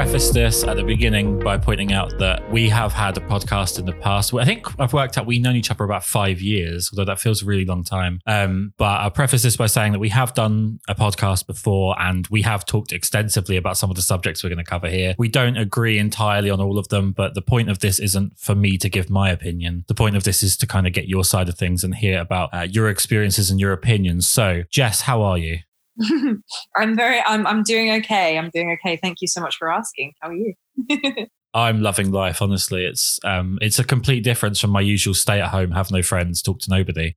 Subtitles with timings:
[0.00, 3.84] preface this at the beginning by pointing out that we have had a podcast in
[3.84, 4.32] the past.
[4.32, 7.42] I think I've worked out we've known each other about five years, although that feels
[7.42, 8.18] a really long time.
[8.26, 12.26] Um, but I'll preface this by saying that we have done a podcast before and
[12.28, 15.14] we have talked extensively about some of the subjects we're going to cover here.
[15.18, 18.54] We don't agree entirely on all of them, but the point of this isn't for
[18.54, 19.84] me to give my opinion.
[19.86, 22.20] The point of this is to kind of get your side of things and hear
[22.20, 24.26] about uh, your experiences and your opinions.
[24.26, 25.58] So, Jess, how are you?
[26.76, 28.38] I'm very, I'm, I'm doing okay.
[28.38, 28.96] I'm doing okay.
[28.96, 30.12] Thank you so much for asking.
[30.20, 30.54] How are you?
[31.54, 32.42] I'm loving life.
[32.42, 36.02] Honestly, it's um, it's a complete difference from my usual stay at home, have no
[36.02, 37.16] friends, talk to nobody.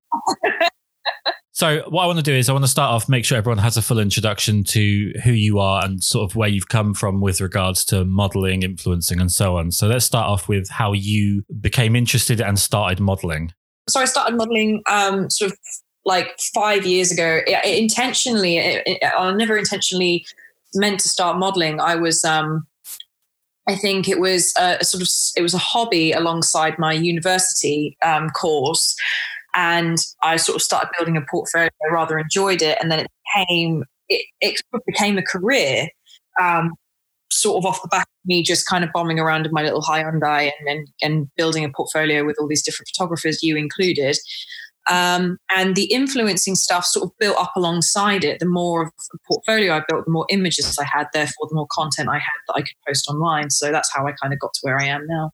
[1.52, 3.60] so, what I want to do is I want to start off, make sure everyone
[3.60, 7.22] has a full introduction to who you are and sort of where you've come from
[7.22, 9.72] with regards to modeling, influencing, and so on.
[9.72, 13.52] So, let's start off with how you became interested and started modeling.
[13.88, 15.58] So, I started modeling um, sort of
[16.06, 17.42] like five years ago.
[17.64, 20.26] Intentionally, I never intentionally
[20.76, 21.80] meant to start modeling.
[21.80, 22.68] I was, um,
[23.68, 27.98] I think it was a, a, sort of, it was a hobby alongside my university
[28.04, 28.96] um, course.
[29.56, 31.70] And I sort of started building a portfolio.
[31.88, 32.78] I rather enjoyed it.
[32.82, 35.88] And then it became, it, it became a career.
[36.42, 36.74] Um,
[37.32, 39.82] sort of off the back of me just kind of bombing around in my little
[39.82, 44.18] Hyundai and, and, and building a portfolio with all these different photographers, you included.
[44.90, 48.40] Um, and the influencing stuff sort of built up alongside it.
[48.40, 51.68] The more of the portfolio I built, the more images I had, therefore, the more
[51.72, 53.50] content I had that I could post online.
[53.50, 55.32] So that's how I kind of got to where I am now.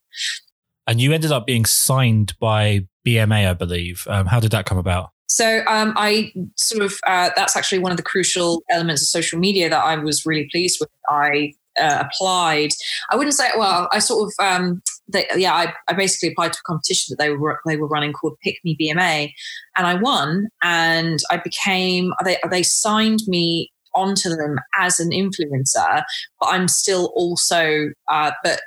[0.88, 4.08] And you ended up being signed by BMA, I believe.
[4.09, 5.09] Um, how did that come about?
[5.27, 9.39] So um, I sort of uh, that's actually one of the crucial elements of social
[9.39, 10.89] media that I was really pleased with.
[11.08, 12.71] I uh, applied.
[13.11, 13.87] I wouldn't say well.
[13.92, 14.81] I sort of um,
[15.11, 15.53] they, yeah.
[15.53, 18.58] I, I basically applied to a competition that they were they were running called Pick
[18.64, 19.31] Me BMA,
[19.77, 20.47] and I won.
[20.61, 26.03] And I became they they signed me onto them as an influencer,
[26.39, 28.61] but I'm still also uh, but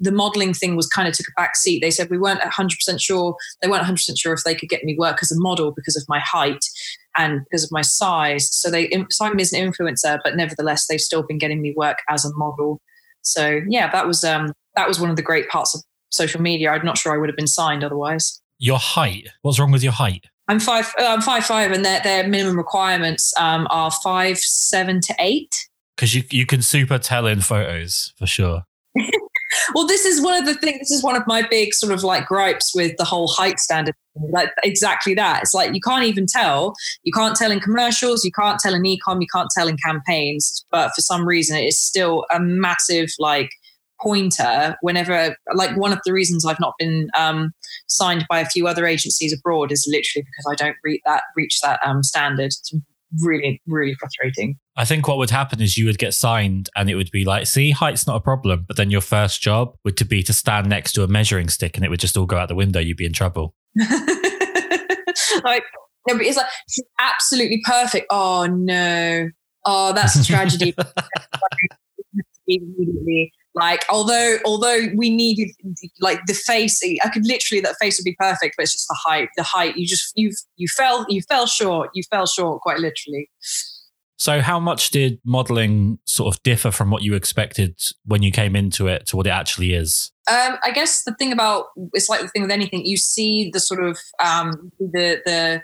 [0.00, 1.80] the modeling thing was kind of took a back seat.
[1.80, 3.36] They said we weren't 100% sure.
[3.60, 6.04] They weren't 100% sure if they could get me work as a model because of
[6.08, 6.64] my height
[7.16, 8.48] and because of my size.
[8.52, 11.98] So they signed me as an influencer, but nevertheless, they've still been getting me work
[12.08, 12.80] as a model.
[13.22, 16.70] So yeah, that was um, that was one of the great parts of social media.
[16.70, 18.40] I'm not sure I would have been signed otherwise.
[18.58, 19.28] Your height?
[19.42, 20.26] What's wrong with your height?
[20.48, 20.92] I'm five.
[20.98, 25.68] Uh, I'm five five, and their their minimum requirements um, are five seven to eight.
[25.96, 28.64] Because you you can super tell in photos for sure.
[29.74, 30.80] well, this is one of the things.
[30.80, 33.94] This is one of my big sort of like gripes with the whole height standard.
[34.30, 35.42] Like exactly that.
[35.42, 36.74] It's like you can't even tell.
[37.02, 38.24] You can't tell in commercials.
[38.24, 39.20] You can't tell in ecom.
[39.20, 40.64] You can't tell in campaigns.
[40.70, 43.50] But for some reason, it is still a massive like
[44.02, 47.52] pointer whenever like one of the reasons i've not been um,
[47.86, 51.60] signed by a few other agencies abroad is literally because i don't reach that reach
[51.62, 52.74] that um, standard it's
[53.20, 54.58] really, really frustrating.
[54.76, 57.46] I think what would happen is you would get signed and it would be like,
[57.46, 58.64] see, height's not a problem.
[58.66, 61.76] But then your first job would to be to stand next to a measuring stick
[61.76, 62.80] and it would just all go out the window.
[62.80, 63.54] You'd be in trouble.
[65.44, 65.64] like,
[66.08, 68.06] no, but it's like, she's absolutely perfect.
[68.10, 69.28] Oh, no.
[69.64, 70.74] Oh, that's a tragedy.
[72.48, 75.50] immediately like although although we needed
[76.00, 78.98] like the face, I could literally that face would be perfect, but it's just the
[79.04, 79.28] height.
[79.36, 81.90] The height you just you you fell you fell short.
[81.94, 83.28] You fell short quite literally.
[84.22, 88.54] So, how much did modeling sort of differ from what you expected when you came
[88.54, 90.12] into it to what it actually is?
[90.30, 92.86] Um, I guess the thing about it's like the thing with anything.
[92.86, 95.62] You see the sort of um, the the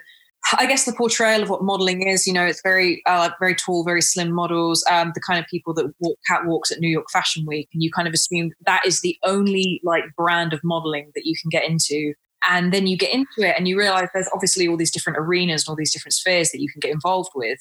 [0.57, 3.83] I guess the portrayal of what modeling is, you know, it's very, uh, very tall,
[3.83, 7.45] very slim models, um, the kind of people that walk catwalks at New York Fashion
[7.47, 11.25] Week, and you kind of assume that is the only like brand of modeling that
[11.25, 12.13] you can get into.
[12.49, 15.63] And then you get into it, and you realize there's obviously all these different arenas
[15.63, 17.59] and all these different spheres that you can get involved with.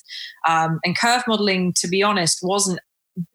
[0.49, 2.79] Um, and curve modeling, to be honest, wasn't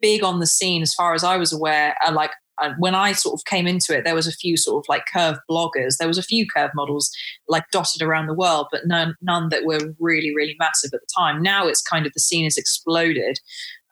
[0.00, 1.96] big on the scene as far as I was aware.
[2.06, 2.30] Uh, like
[2.78, 5.38] when I sort of came into it, there was a few sort of like curve
[5.50, 5.96] bloggers.
[5.98, 7.10] There was a few curve models
[7.48, 11.06] like dotted around the world, but none none that were really really massive at the
[11.18, 11.42] time.
[11.42, 13.38] Now it's kind of the scene has exploded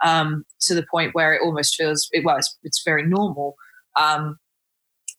[0.05, 3.57] um, to the point where it almost feels it, well, it's, it's very normal.
[3.99, 4.39] Um,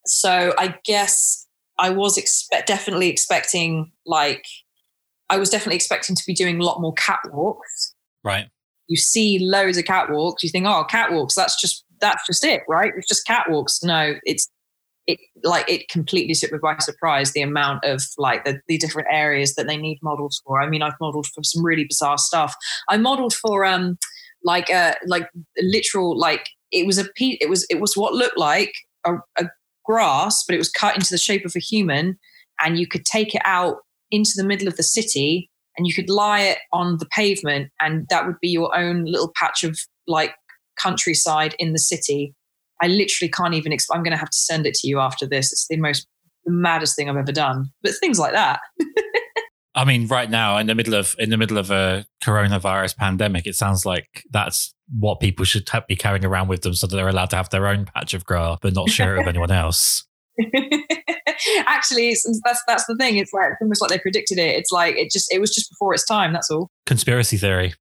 [0.05, 1.47] so I guess
[1.79, 4.45] I was expect definitely expecting like
[5.29, 7.93] I was definitely expecting to be doing a lot more catwalks.
[8.23, 8.47] Right.
[8.87, 10.43] You see loads of catwalks.
[10.43, 11.33] You think, oh, catwalks.
[11.35, 12.91] That's just that's just it, right?
[12.95, 13.83] It's just catwalks.
[13.83, 14.49] No, it's
[15.07, 19.07] it like it completely took me by surprise the amount of like the, the different
[19.11, 20.61] areas that they need models for.
[20.61, 22.55] I mean, I've modeled for some really bizarre stuff.
[22.89, 23.97] I modeled for um
[24.43, 25.27] like a like
[25.57, 28.73] literal like it was a piece it was it was what looked like
[29.05, 29.45] a, a
[29.85, 32.17] grass, but it was cut into the shape of a human,
[32.59, 33.77] and you could take it out
[34.11, 38.05] into the middle of the city and you could lie it on the pavement and
[38.09, 39.75] that would be your own little patch of
[40.07, 40.35] like
[40.79, 42.33] countryside in the city.
[42.81, 43.71] I literally can't even.
[43.71, 45.51] Exp- I'm going to have to send it to you after this.
[45.51, 46.07] It's the most
[46.45, 47.71] the maddest thing I've ever done.
[47.81, 48.59] But things like that.
[49.75, 53.47] I mean, right now in the middle of in the middle of a coronavirus pandemic,
[53.47, 57.07] it sounds like that's what people should be carrying around with them, so that they're
[57.07, 60.05] allowed to have their own patch of grass, but not share it with anyone else.
[61.65, 63.17] Actually, that's that's the thing.
[63.17, 64.55] It's like it's almost like they predicted it.
[64.55, 66.33] It's like it just it was just before its time.
[66.33, 66.69] That's all.
[66.85, 67.73] Conspiracy theory.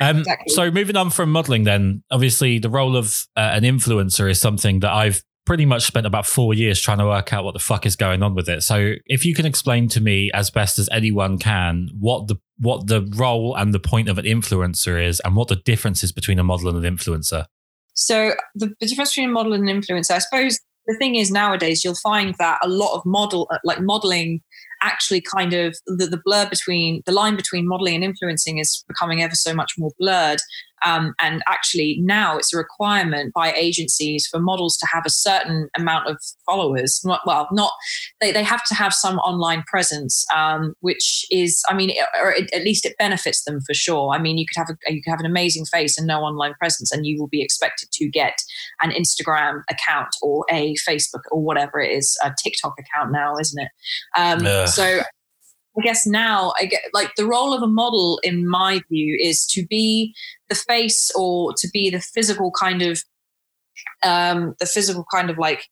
[0.00, 0.54] Um, exactly.
[0.54, 4.80] So moving on from modeling, then obviously the role of uh, an influencer is something
[4.80, 7.86] that I've pretty much spent about four years trying to work out what the fuck
[7.86, 8.62] is going on with it.
[8.62, 12.86] So if you can explain to me as best as anyone can what the what
[12.86, 16.38] the role and the point of an influencer is, and what the difference is between
[16.38, 17.46] a model and an influencer.
[17.94, 21.30] So the, the difference between a model and an influencer, I suppose the thing is
[21.30, 24.42] nowadays you'll find that a lot of model like modeling
[24.82, 29.22] actually kind of the, the blur between the line between modeling and influencing is becoming
[29.22, 30.40] ever so much more blurred
[30.84, 35.68] um, and actually, now it's a requirement by agencies for models to have a certain
[35.76, 37.00] amount of followers.
[37.04, 37.72] Not, Well, not
[38.20, 41.92] they, they have to have some online presence, um, which is, I mean,
[42.22, 44.12] or at least it benefits them for sure.
[44.14, 46.54] I mean, you could have a, you could have an amazing face and no online
[46.54, 48.38] presence, and you will be expected to get
[48.80, 53.62] an Instagram account or a Facebook or whatever it is, a TikTok account now, isn't
[53.62, 53.70] it?
[54.16, 55.00] Um, so
[55.78, 59.46] I guess now I get like the role of a model in my view is
[59.48, 60.14] to be
[60.48, 63.02] the face or to be the physical kind of
[64.04, 65.66] um the physical kind of like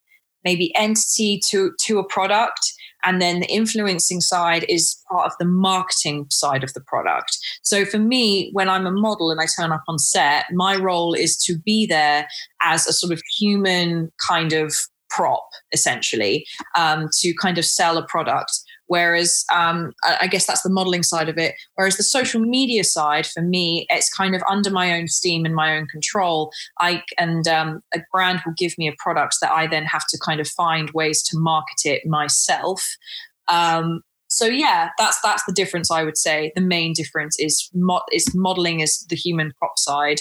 [0.45, 2.61] maybe entity to to a product
[3.07, 7.39] and then the influencing side is part of the marketing side of the product.
[7.63, 11.15] So for me, when I'm a model and I turn up on set, my role
[11.15, 12.27] is to be there
[12.61, 14.75] as a sort of human kind of
[15.09, 16.45] prop, essentially,
[16.77, 18.51] um, to kind of sell a product.
[18.89, 21.55] Whereas um, I guess that's the modeling side of it.
[21.75, 25.55] Whereas the social media side, for me, it's kind of under my own steam and
[25.55, 26.53] my own control.
[26.81, 30.19] I and um, a brand will give me a product that I then have to
[30.25, 32.85] kind of find ways to market it myself.
[33.49, 35.91] Um, so yeah, that's that's the difference.
[35.91, 40.19] I would say the main difference is mo- is modeling is the human prop side,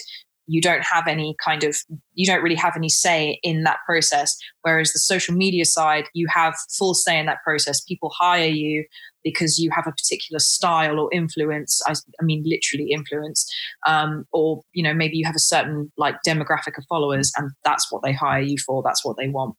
[0.47, 1.77] you don't have any kind of
[2.13, 4.35] you don't really have any say in that process.
[4.61, 7.81] Whereas the social media side you have full say in that process.
[7.81, 8.85] People hire you
[9.23, 13.51] because you have a particular style or influence i, I mean literally influence
[13.87, 17.91] um, or you know maybe you have a certain like demographic of followers and that's
[17.91, 19.55] what they hire you for that's what they want.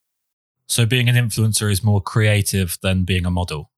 [0.69, 3.71] So being an influencer is more creative than being a model?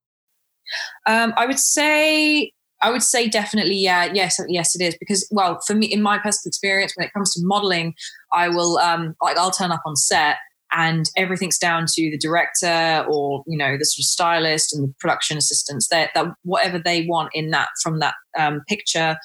[1.07, 5.61] Um, I would say I would say definitely, yeah, yes, yes, it is because, well,
[5.67, 7.95] for me, in my personal experience, when it comes to modeling,
[8.33, 10.37] I will, um, like, I'll turn up on set
[10.73, 14.95] and everything's down to the director or you know the sort of stylist and the
[15.01, 15.89] production assistants.
[15.89, 19.17] That that whatever they want in that from that um, picture,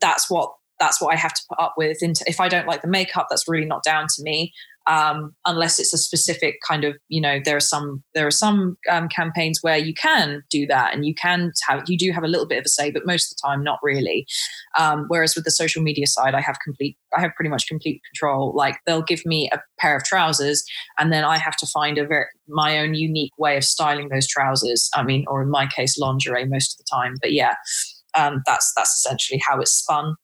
[0.00, 1.98] that's what that's what I have to put up with.
[2.02, 4.52] And if I don't like the makeup, that's really not down to me
[4.86, 8.76] um, unless it's a specific kind of you know there are some there are some
[8.90, 12.28] um, campaigns where you can do that and you can have you do have a
[12.28, 14.26] little bit of a say but most of the time not really.
[14.78, 18.00] Um, whereas with the social media side i have complete i have pretty much complete
[18.10, 18.54] control.
[18.54, 20.64] Like they'll give me a pair of trousers
[20.98, 24.26] and then i have to find a very my own unique way of styling those
[24.26, 24.88] trousers.
[24.94, 27.16] I mean or in my case lingerie most of the time.
[27.20, 27.54] But yeah
[28.16, 30.16] um, that's that's essentially how it's spun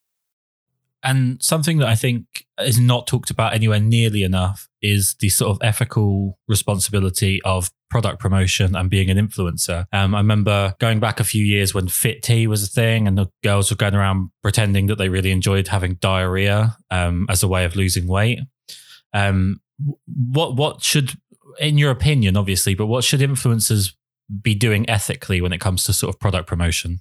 [1.02, 5.50] and something that I think is not talked about anywhere nearly enough is the sort
[5.50, 9.86] of ethical responsibility of product promotion and being an influencer.
[9.92, 13.18] Um, I remember going back a few years when Fit Tea was a thing and
[13.18, 17.48] the girls were going around pretending that they really enjoyed having diarrhea um, as a
[17.48, 18.40] way of losing weight.
[19.12, 19.60] Um,
[20.06, 21.18] what what should,
[21.60, 23.92] in your opinion, obviously, but what should influencers
[24.40, 27.00] be doing ethically when it comes to sort of product promotion?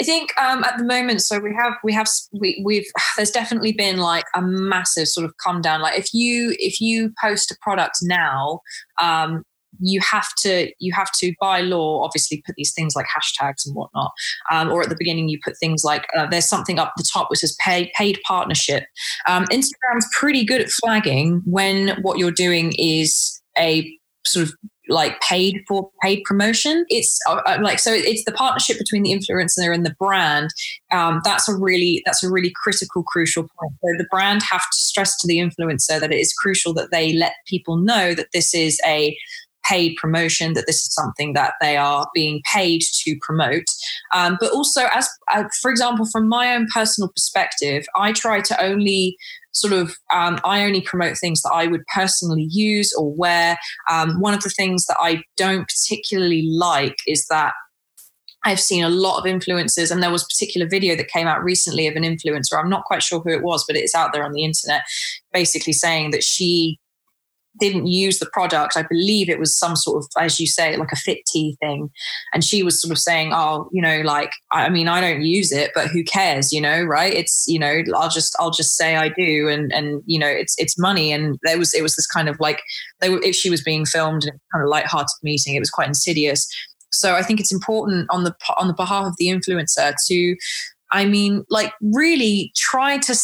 [0.00, 3.72] I think um, at the moment, so we have we have we, we've there's definitely
[3.72, 5.80] been like a massive sort of come down.
[5.80, 8.60] Like if you if you post a product now,
[9.00, 9.42] um,
[9.80, 13.74] you have to you have to by law obviously put these things like hashtags and
[13.74, 14.10] whatnot
[14.50, 17.30] um, or at the beginning you put things like uh, there's something up the top
[17.30, 18.84] which says paid paid partnership
[19.28, 24.54] um, instagram's pretty good at flagging when what you're doing is a sort of
[24.90, 26.84] like paid for paid promotion.
[26.88, 30.50] It's uh, uh, like so it's the partnership between the influencer and the brand.
[30.92, 33.72] Um, that's a really that's a really critical, crucial point.
[33.82, 37.12] So the brand have to stress to the influencer that it is crucial that they
[37.12, 39.16] let people know that this is a
[39.66, 43.64] paid promotion that this is something that they are being paid to promote
[44.14, 48.60] um, but also as uh, for example from my own personal perspective i try to
[48.62, 49.16] only
[49.52, 53.58] sort of um, I only promote things that I would personally use or wear.
[53.90, 57.52] Um, one of the things that I don't particularly like is that
[58.44, 61.44] I've seen a lot of influencers, and there was a particular video that came out
[61.44, 62.58] recently of an influencer.
[62.58, 64.82] I'm not quite sure who it was, but it's out there on the internet,
[65.32, 66.78] basically saying that she
[67.58, 68.76] didn't use the product.
[68.76, 71.90] I believe it was some sort of, as you say, like a fit tea thing.
[72.32, 75.50] And she was sort of saying, oh, you know, like, I mean, I don't use
[75.50, 77.12] it, but who cares, you know, right?
[77.12, 79.48] It's, you know, I'll just, I'll just say I do.
[79.48, 81.12] And, and, you know, it's, it's money.
[81.12, 82.62] And there was, it was this kind of like,
[83.00, 85.70] they were, if she was being filmed in a kind of light-hearted meeting, it was
[85.70, 86.46] quite insidious.
[86.92, 90.36] So I think it's important on the, on the behalf of the influencer to,
[90.92, 93.14] I mean, like really try to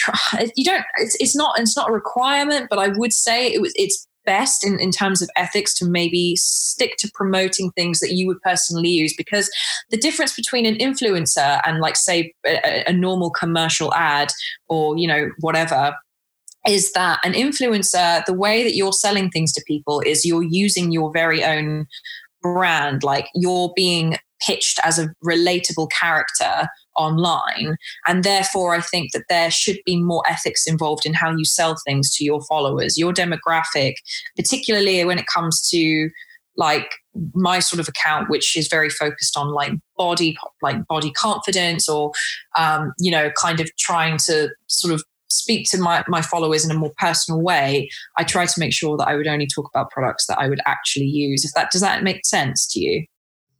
[0.00, 3.60] try you don't it's, it's not it's not a requirement but i would say it
[3.60, 8.12] was it's best in, in terms of ethics to maybe stick to promoting things that
[8.12, 9.50] you would personally use because
[9.90, 14.30] the difference between an influencer and like say a, a normal commercial ad
[14.68, 15.94] or you know whatever
[16.68, 20.92] is that an influencer the way that you're selling things to people is you're using
[20.92, 21.86] your very own
[22.42, 26.68] brand like you're being pitched as a relatable character
[27.00, 27.76] online.
[28.06, 31.76] And therefore, I think that there should be more ethics involved in how you sell
[31.86, 33.94] things to your followers, your demographic,
[34.36, 36.10] particularly when it comes to
[36.56, 36.90] like
[37.34, 42.12] my sort of account which is very focused on like body like body confidence or
[42.56, 46.70] um, you know kind of trying to sort of speak to my, my followers in
[46.70, 47.88] a more personal way
[48.18, 50.60] i try to make sure that i would only talk about products that i would
[50.66, 51.44] actually use.
[51.44, 53.06] If that does that make sense to you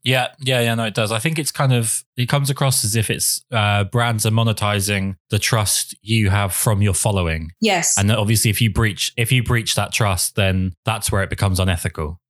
[0.03, 0.75] yeah, yeah, yeah.
[0.75, 1.13] No, it does.
[1.13, 5.17] I think it's kind of it comes across as if it's uh, brands are monetizing
[5.31, 7.51] the trust you have from your following.
[7.61, 11.31] Yes, and obviously, if you breach if you breach that trust, then that's where it
[11.31, 12.21] becomes unethical.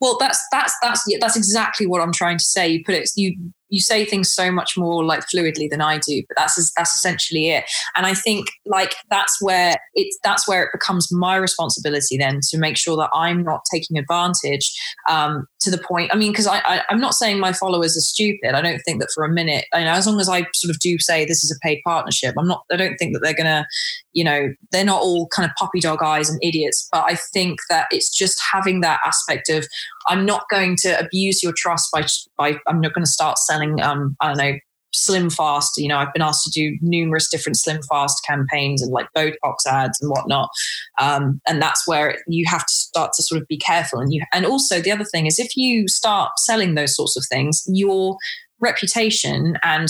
[0.00, 2.68] Well, that's that's that's that's exactly what I'm trying to say.
[2.68, 6.22] You put it you you say things so much more like fluidly than I do,
[6.28, 7.64] but that's that's essentially it.
[7.96, 12.58] And I think like that's where it's that's where it becomes my responsibility then to
[12.58, 14.72] make sure that I'm not taking advantage
[15.08, 16.12] um, to the point.
[16.12, 18.54] I mean, because I, I am not saying my followers are stupid.
[18.54, 19.66] I don't think that for a minute.
[19.74, 22.34] You know, as long as I sort of do say this is a paid partnership,
[22.38, 22.64] I'm not.
[22.72, 23.66] I don't think that they're gonna,
[24.12, 26.88] you know, they're not all kind of puppy dog eyes and idiots.
[26.90, 29.66] But I think that it's just having that aspect of
[30.08, 32.04] I'm not going to abuse your trust by
[32.36, 34.58] by I'm not going to start selling um, I don't know,
[34.94, 35.76] slim fast.
[35.76, 39.66] You know i've been asked to do numerous different slim fast campaigns and like botox
[39.66, 40.50] ads and whatnot.
[40.98, 44.00] Um, and that's where you have to start to sort of be careful.
[44.00, 47.24] And you and also the other thing is if you start selling those sorts of
[47.30, 48.16] things your
[48.60, 49.88] reputation and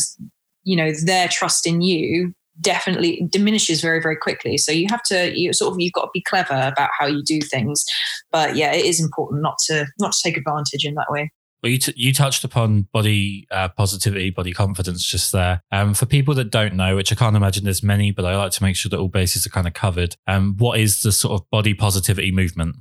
[0.65, 5.39] you know their trust in you definitely diminishes very very quickly so you have to
[5.39, 7.85] you sort of you've got to be clever about how you do things
[8.31, 11.31] but yeah it is important not to not to take advantage in that way
[11.63, 15.61] well, you, t- you touched upon body uh, positivity, body confidence just there.
[15.73, 18.53] Um, for people that don't know, which I can't imagine there's many, but I like
[18.53, 20.15] to make sure that all bases are kind of covered.
[20.29, 22.77] Um, what is the sort of body positivity movement?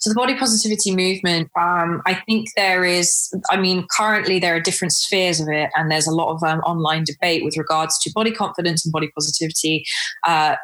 [0.00, 3.28] So the body positivity movement, um, I think there is.
[3.50, 6.60] I mean, currently there are different spheres of it, and there's a lot of um,
[6.60, 9.84] online debate with regards to body confidence and body positivity.
[10.26, 10.56] Uh,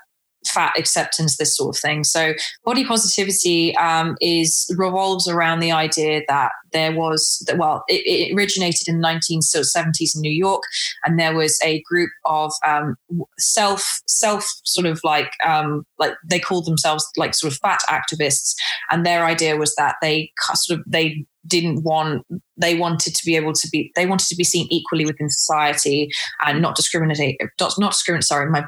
[0.48, 2.04] fat acceptance, this sort of thing.
[2.04, 2.34] So
[2.64, 8.88] body positivity um, is revolves around the idea that there was well, it, it, originated
[8.88, 10.62] in the 1970s in New York,
[11.04, 12.96] and there was a group of um,
[13.38, 18.54] self self sort of like um, like they called themselves like sort of fat activists,
[18.90, 22.24] and their idea was that they sort of they didn't want
[22.56, 26.08] they wanted to be able to be they wanted to be seen equally within society
[26.44, 28.64] and not discriminate not, not discriminate sorry my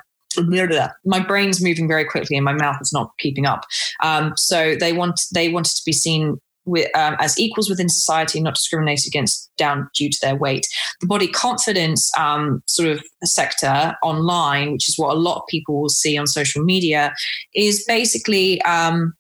[1.04, 3.64] my brain's moving very quickly and my mouth is not keeping up.
[4.02, 8.40] Um, so they want they wanted to be seen with, um, as equals within society,
[8.40, 10.66] not discriminated against down due to their weight.
[11.00, 15.80] The body confidence um, sort of sector online, which is what a lot of people
[15.80, 17.14] will see on social media,
[17.54, 19.14] is basically um,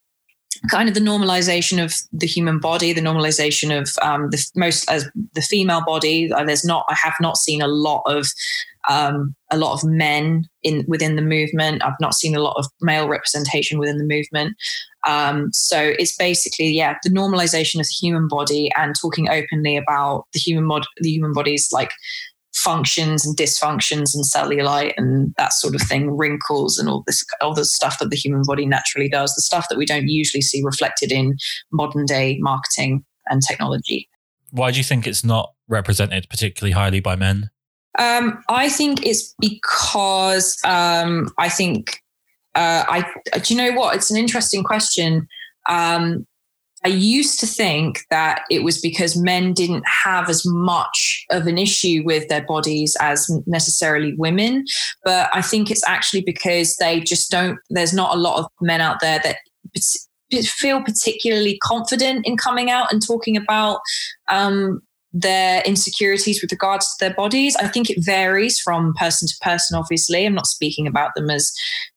[0.70, 5.08] kind of the normalization of the human body, the normalization of um, the most as
[5.34, 6.32] the female body.
[6.32, 8.28] Uh, there's not, I have not seen a lot of
[8.88, 11.84] um, a lot of men in within the movement.
[11.84, 14.56] I've not seen a lot of male representation within the movement.
[15.06, 20.24] Um, so it's basically yeah, the normalization of the human body and talking openly about
[20.32, 21.90] the human mod, the human body's like
[22.54, 27.54] functions and dysfunctions and cellulite and that sort of thing, wrinkles and all this, all
[27.54, 30.62] the stuff that the human body naturally does, the stuff that we don't usually see
[30.64, 31.36] reflected in
[31.72, 34.08] modern day marketing and technology.
[34.50, 37.50] Why do you think it's not represented particularly highly by men?
[37.98, 42.00] Um, I think it's because um, I think
[42.54, 43.04] uh, I.
[43.40, 43.96] Do you know what?
[43.96, 45.28] It's an interesting question.
[45.68, 46.26] Um,
[46.84, 51.58] I used to think that it was because men didn't have as much of an
[51.58, 54.64] issue with their bodies as necessarily women.
[55.04, 58.80] But I think it's actually because they just don't, there's not a lot of men
[58.80, 59.38] out there that
[60.44, 63.80] feel particularly confident in coming out and talking about
[64.28, 64.80] um,
[65.12, 67.56] their insecurities with regards to their bodies.
[67.56, 70.26] I think it varies from person to person, obviously.
[70.26, 71.52] I'm not speaking about them as,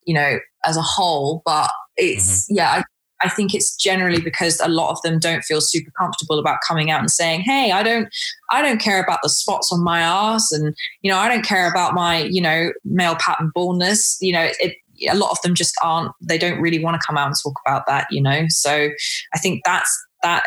[0.05, 2.57] you know, as a whole, but it's, mm-hmm.
[2.57, 2.83] yeah, I,
[3.23, 6.89] I think it's generally because a lot of them don't feel super comfortable about coming
[6.89, 8.07] out and saying, "Hey, I don't,
[8.49, 11.69] I don't care about the spots on my ass, and you know, I don't care
[11.69, 14.75] about my, you know, male pattern baldness." You know, it,
[15.09, 16.11] a lot of them just aren't.
[16.21, 18.07] They don't really want to come out and talk about that.
[18.11, 18.89] You know, so
[19.33, 20.43] I think that's that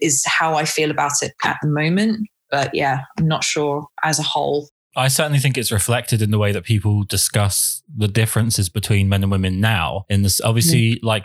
[0.00, 2.28] is how I feel about it at the moment.
[2.50, 4.68] But yeah, I'm not sure as a whole.
[4.98, 9.22] I certainly think it's reflected in the way that people discuss the differences between men
[9.22, 10.06] and women now.
[10.08, 10.98] In this, obviously, mm.
[11.02, 11.24] like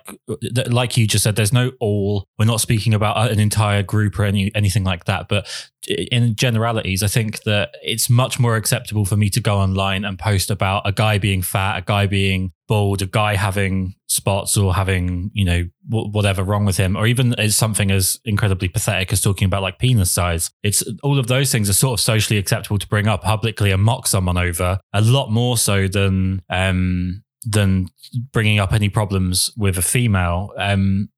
[0.67, 2.27] like you just said, there's no all.
[2.37, 5.29] We're not speaking about an entire group or any anything like that.
[5.29, 5.47] But
[5.87, 10.17] in generalities, I think that it's much more acceptable for me to go online and
[10.17, 14.75] post about a guy being fat, a guy being bald, a guy having spots or
[14.75, 19.21] having, you know, whatever wrong with him, or even as something as incredibly pathetic as
[19.21, 20.51] talking about like penis size.
[20.63, 23.81] It's all of those things are sort of socially acceptable to bring up publicly and
[23.81, 27.87] mock someone over a lot more so than, um, than
[28.31, 30.51] bringing up any problems with a female.
[30.57, 31.09] Um,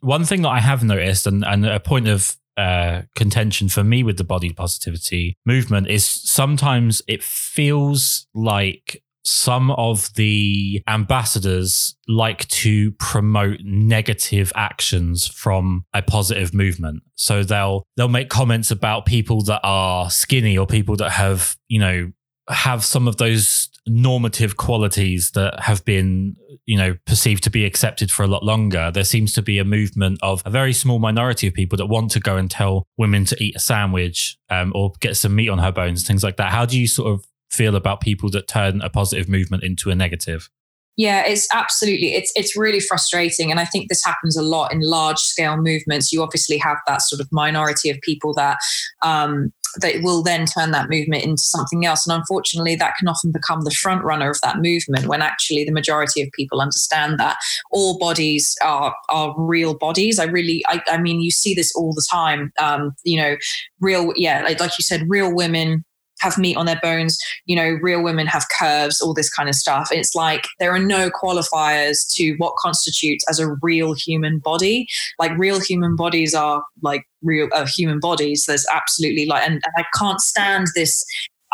[0.00, 4.02] one thing that I have noticed, and, and a point of uh, contention for me
[4.02, 12.48] with the body positivity movement is sometimes it feels like some of the ambassadors like
[12.48, 17.02] to promote negative actions from a positive movement.
[17.14, 21.78] So they'll they'll make comments about people that are skinny or people that have you
[21.78, 22.10] know
[22.48, 28.10] have some of those normative qualities that have been you know perceived to be accepted
[28.10, 28.90] for a lot longer.
[28.92, 32.10] There seems to be a movement of a very small minority of people that want
[32.12, 35.58] to go and tell women to eat a sandwich um, or get some meat on
[35.58, 36.50] her bones things like that.
[36.50, 39.94] How do you sort of feel about people that turn a positive movement into a
[39.94, 40.50] negative?
[40.98, 44.80] Yeah, it's absolutely it's it's really frustrating, and I think this happens a lot in
[44.80, 46.12] large scale movements.
[46.12, 48.58] You obviously have that sort of minority of people that
[49.02, 53.32] um, that will then turn that movement into something else, and unfortunately, that can often
[53.32, 55.06] become the front runner of that movement.
[55.06, 57.36] When actually, the majority of people understand that
[57.70, 60.18] all bodies are are real bodies.
[60.18, 62.52] I really, I, I mean, you see this all the time.
[62.58, 63.36] Um, you know,
[63.80, 65.84] real, yeah, like, like you said, real women
[66.20, 69.54] have meat on their bones, you know, real women have curves, all this kind of
[69.54, 69.88] stuff.
[69.90, 74.86] It's like there are no qualifiers to what constitutes as a real human body.
[75.18, 78.44] Like real human bodies are like real uh, human bodies.
[78.46, 81.04] There's absolutely like, and, and I can't stand this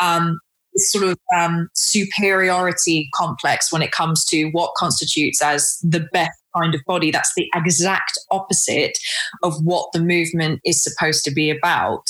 [0.01, 0.39] um,
[0.75, 6.37] this sort of um, superiority complex when it comes to what constitutes as the best
[6.57, 7.11] kind of body.
[7.11, 8.99] That's the exact opposite
[9.43, 12.05] of what the movement is supposed to be about.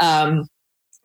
[0.00, 0.48] Um,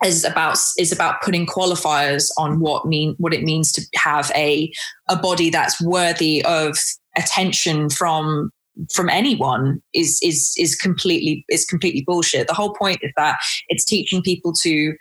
[0.03, 4.71] is about is about putting qualifiers on what mean what it means to have a
[5.09, 6.77] a body that's worthy of
[7.15, 8.51] attention from
[8.93, 12.47] from anyone is is is completely is completely bullshit.
[12.47, 13.37] The whole point is that
[13.69, 14.95] it's teaching people to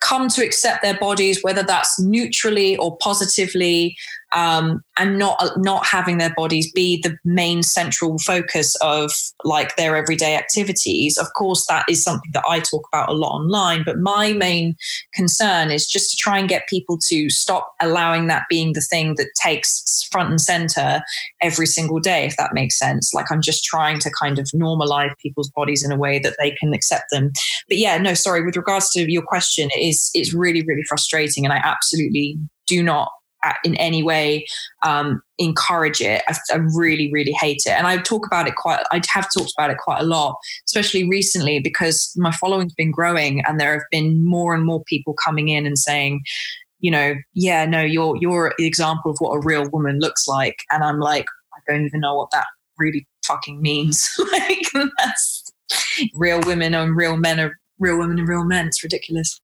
[0.00, 3.96] come to accept their bodies, whether that's neutrally or positively,
[4.32, 9.12] um, and not not having their bodies be the main central focus of
[9.44, 11.18] like their everyday activities.
[11.18, 13.82] Of course, that is something that I talk about a lot online.
[13.84, 14.76] But my main
[15.14, 19.14] concern is just to try and get people to stop allowing that being the thing
[19.16, 21.02] that takes front and center
[21.40, 23.12] every single day, if that makes sense.
[23.14, 26.52] Like I'm just trying to kind of normalize people's bodies in a way that they
[26.52, 27.32] can accept them.
[27.68, 28.44] But yeah, no, sorry.
[28.44, 32.82] With regards to your question, it is it's really really frustrating, and I absolutely do
[32.82, 33.10] not
[33.64, 34.46] in any way
[34.84, 36.22] um, encourage it.
[36.28, 37.70] I, I, really, really hate it.
[37.70, 41.08] And I talk about it quite, I have talked about it quite a lot, especially
[41.08, 45.48] recently because my following's been growing and there have been more and more people coming
[45.48, 46.20] in and saying,
[46.80, 50.56] you know, yeah, no, you're, you're the example of what a real woman looks like.
[50.70, 52.46] And I'm like, I don't even know what that
[52.78, 54.08] really fucking means.
[54.32, 54.66] like,
[54.98, 55.44] that's
[56.14, 58.66] real women and real men are real women and real men.
[58.66, 59.39] It's ridiculous.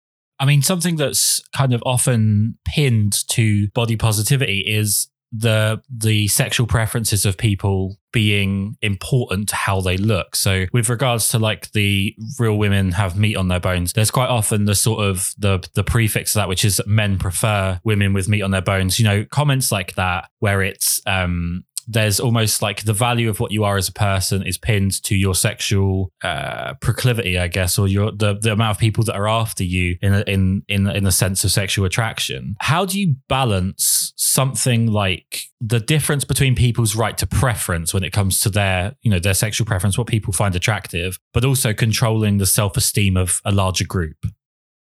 [0.42, 6.68] I mean, something that's kind of often pinned to body positivity is the the sexual
[6.68, 10.36] preferences of people being important to how they look.
[10.36, 14.30] So with regards to like the real women have meat on their bones, there's quite
[14.30, 18.28] often the sort of the the prefix of that which is men prefer women with
[18.28, 19.00] meat on their bones.
[19.00, 23.52] You know, comments like that where it's um there's almost like the value of what
[23.52, 27.88] you are as a person is pinned to your sexual uh, proclivity, I guess, or
[27.88, 31.06] your the, the amount of people that are after you in a, in in in
[31.06, 32.56] a sense of sexual attraction.
[32.60, 38.12] How do you balance something like the difference between people's right to preference when it
[38.12, 42.38] comes to their you know their sexual preference, what people find attractive, but also controlling
[42.38, 44.18] the self esteem of a larger group?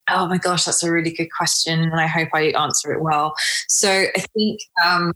[0.10, 3.34] Oh my gosh, that's a really good question, and I hope I answer it well.
[3.68, 5.14] So I think um,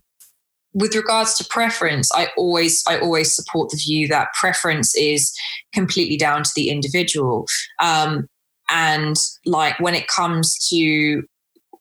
[0.72, 5.32] with regards to preference i always i always support the view that preference is
[5.72, 7.46] completely down to the individual.
[7.80, 8.28] Um,
[8.70, 11.22] and like when it comes to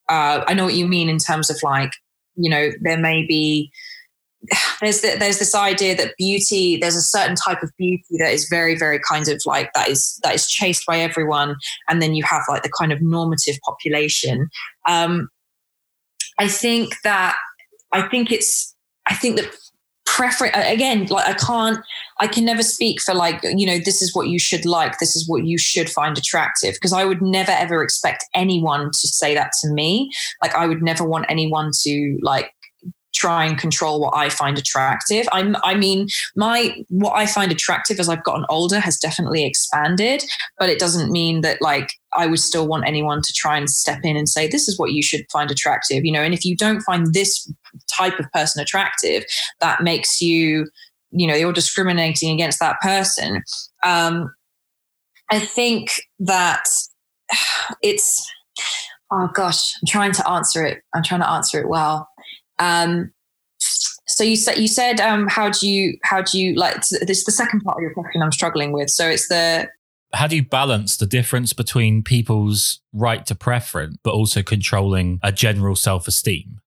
[0.10, 1.91] uh, i know what you mean in terms of like
[2.36, 3.71] you know there may be
[4.82, 8.47] there's the, there's this idea that beauty there's a certain type of beauty that is
[8.49, 11.56] very very kind of like that is that is chased by everyone
[11.88, 14.49] and then you have like the kind of normative population.
[14.88, 15.30] Um
[16.39, 17.36] i think that
[17.91, 18.75] i think it's
[19.10, 19.54] i think that
[20.06, 21.80] preference again like i can't
[22.19, 25.15] i can never speak for like you know this is what you should like this
[25.15, 29.34] is what you should find attractive because i would never ever expect anyone to say
[29.34, 30.10] that to me
[30.41, 32.52] like i would never want anyone to like
[33.13, 35.28] try and control what I find attractive.
[35.32, 40.24] I'm, I mean, my what I find attractive as I've gotten older has definitely expanded,
[40.58, 44.00] but it doesn't mean that like I would still want anyone to try and step
[44.04, 46.22] in and say this is what you should find attractive, you know.
[46.22, 47.52] And if you don't find this
[47.95, 49.23] type of person attractive,
[49.60, 50.67] that makes you,
[51.12, 53.43] you know, you're discriminating against that person.
[53.84, 54.34] Um,
[55.32, 56.63] I think that
[57.82, 58.30] it's
[59.12, 60.82] oh gosh, I'm trying to answer it.
[60.93, 62.08] I'm trying to answer it well.
[62.60, 63.12] Um,
[63.60, 67.32] so you said you said um, how do you how do you like this the
[67.32, 68.89] second part of your question I'm struggling with.
[68.89, 69.69] So it's the
[70.13, 75.32] how do you balance the difference between people's right to preference but also controlling a
[75.32, 76.60] general self-esteem?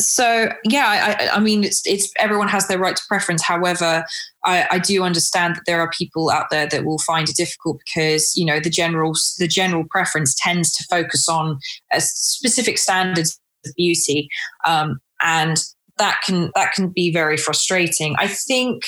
[0.00, 3.42] So yeah, I, I mean, it's, it's everyone has their right to preference.
[3.42, 4.04] However,
[4.44, 7.80] I, I, do understand that there are people out there that will find it difficult
[7.84, 11.58] because you know the general the general preference tends to focus on
[11.98, 14.28] specific standards of beauty,
[14.64, 15.56] um, and
[15.98, 18.14] that can that can be very frustrating.
[18.18, 18.84] I think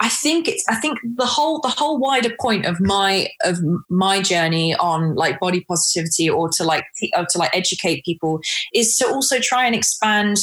[0.00, 4.20] I think it's I think the whole the whole wider point of my of my
[4.20, 6.84] journey on like body positivity or to like
[7.16, 8.40] or to like educate people
[8.74, 10.36] is to also try and expand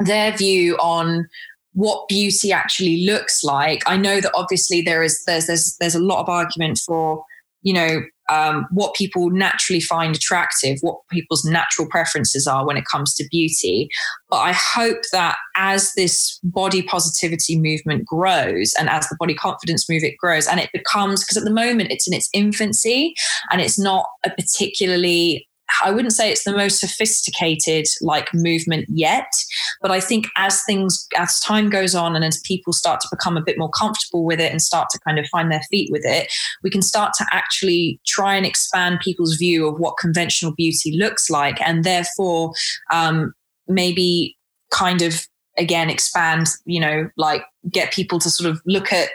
[0.00, 1.26] their view on
[1.72, 3.82] what beauty actually looks like.
[3.86, 7.24] I know that obviously there is there's there's there's a lot of argument for
[7.62, 12.84] you know um, what people naturally find attractive, what people's natural preferences are when it
[12.90, 13.88] comes to beauty.
[14.28, 19.88] But I hope that as this body positivity movement grows and as the body confidence
[19.90, 23.14] movement grows, and it becomes, because at the moment it's in its infancy
[23.50, 25.48] and it's not a particularly
[25.82, 29.32] I wouldn't say it's the most sophisticated like movement yet,
[29.80, 33.36] but I think as things as time goes on and as people start to become
[33.36, 36.04] a bit more comfortable with it and start to kind of find their feet with
[36.04, 40.96] it, we can start to actually try and expand people's view of what conventional beauty
[40.96, 42.52] looks like, and therefore
[42.92, 43.32] um,
[43.68, 44.36] maybe
[44.70, 45.26] kind of
[45.58, 49.10] again expand, you know, like get people to sort of look at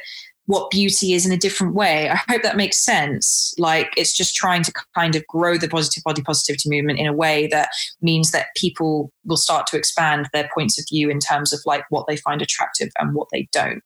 [0.47, 2.09] what beauty is in a different way.
[2.09, 3.53] I hope that makes sense.
[3.57, 7.13] Like it's just trying to kind of grow the positive body positivity movement in a
[7.13, 7.69] way that
[8.01, 11.83] means that people will start to expand their points of view in terms of like
[11.89, 13.83] what they find attractive and what they don't.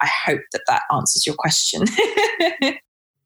[0.00, 1.84] I hope that that answers your question.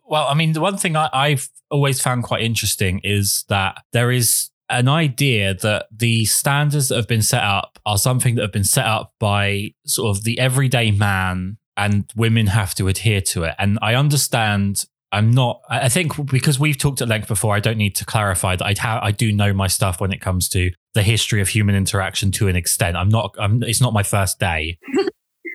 [0.04, 4.12] well, I mean, the one thing I, I've always found quite interesting is that there
[4.12, 8.52] is an idea that the standards that have been set up are something that have
[8.52, 13.44] been set up by sort of the everyday man and women have to adhere to
[13.44, 13.54] it.
[13.58, 14.84] And I understand.
[15.12, 15.60] I'm not.
[15.68, 18.74] I think because we've talked at length before, I don't need to clarify that I
[18.78, 22.30] ha- I do know my stuff when it comes to the history of human interaction
[22.32, 22.96] to an extent.
[22.96, 23.34] I'm not.
[23.38, 23.62] I'm.
[23.64, 24.78] It's not my first day.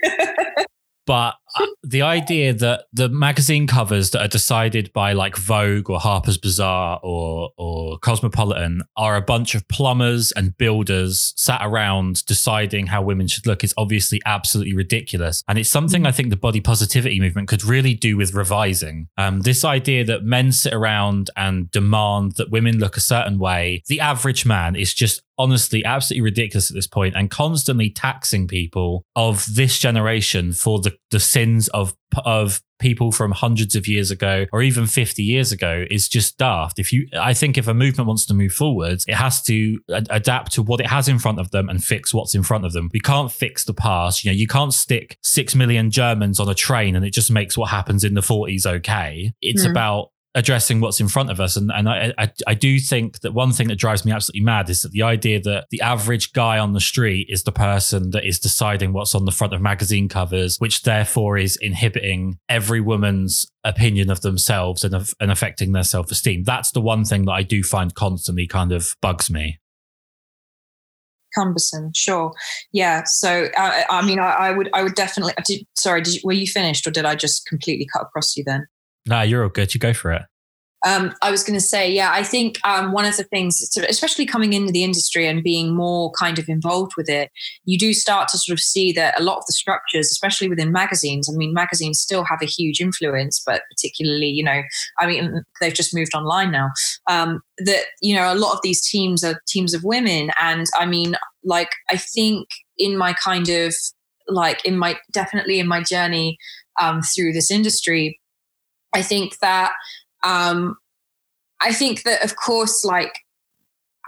[1.05, 1.35] but
[1.83, 6.99] the idea that the magazine covers that are decided by like Vogue or Harper's Bazaar
[7.03, 13.27] or or Cosmopolitan are a bunch of plumbers and builders sat around deciding how women
[13.27, 16.07] should look is obviously absolutely ridiculous, and it's something mm.
[16.07, 19.07] I think the body positivity movement could really do with revising.
[19.17, 23.83] Um, this idea that men sit around and demand that women look a certain way,
[23.87, 29.03] the average man is just honestly absolutely ridiculous at this point and constantly taxing people
[29.15, 34.45] of this generation for the, the sins of of people from hundreds of years ago
[34.51, 36.79] or even 50 years ago is just daft.
[36.79, 40.07] If you i think if a movement wants to move forward it has to ad-
[40.09, 42.73] adapt to what it has in front of them and fix what's in front of
[42.73, 42.89] them.
[42.93, 44.23] We can't fix the past.
[44.23, 47.57] You know you can't stick 6 million germans on a train and it just makes
[47.57, 49.33] what happens in the 40s okay.
[49.41, 49.71] It's mm.
[49.71, 51.55] about addressing what's in front of us.
[51.55, 54.69] And, and I, I, I, do think that one thing that drives me absolutely mad
[54.69, 58.25] is that the idea that the average guy on the street is the person that
[58.25, 63.49] is deciding what's on the front of magazine covers, which therefore is inhibiting every woman's
[63.63, 66.43] opinion of themselves and, and affecting their self esteem.
[66.43, 69.59] That's the one thing that I do find constantly kind of bugs me
[71.33, 72.31] cumbersome sure
[72.71, 76.31] yeah so uh, i mean I, I, would i would definitely did, sorry did were
[76.31, 78.65] you finished or did i just completely cut across you then
[79.07, 79.73] Nah, you're all good.
[79.73, 80.23] You go for it.
[80.85, 84.27] Um, I was going to say, yeah, I think um, one of the things, especially
[84.27, 87.31] coming into the industry and being more kind of involved with it,
[87.63, 90.71] you do start to sort of see that a lot of the structures, especially within
[90.71, 94.61] magazines, I mean, magazines still have a huge influence, but particularly, you know,
[94.99, 96.69] I mean, they've just moved online now.
[97.09, 100.85] Um, that you know, a lot of these teams are teams of women, and I
[100.85, 103.73] mean, like, I think in my kind of
[104.27, 106.37] like in my definitely in my journey
[106.79, 108.19] um, through this industry,
[108.95, 109.73] I think that
[110.23, 110.77] um,
[111.61, 113.19] I think that, of course, like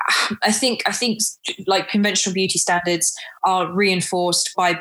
[0.43, 1.19] I think I think
[1.67, 4.79] like conventional beauty standards are reinforced by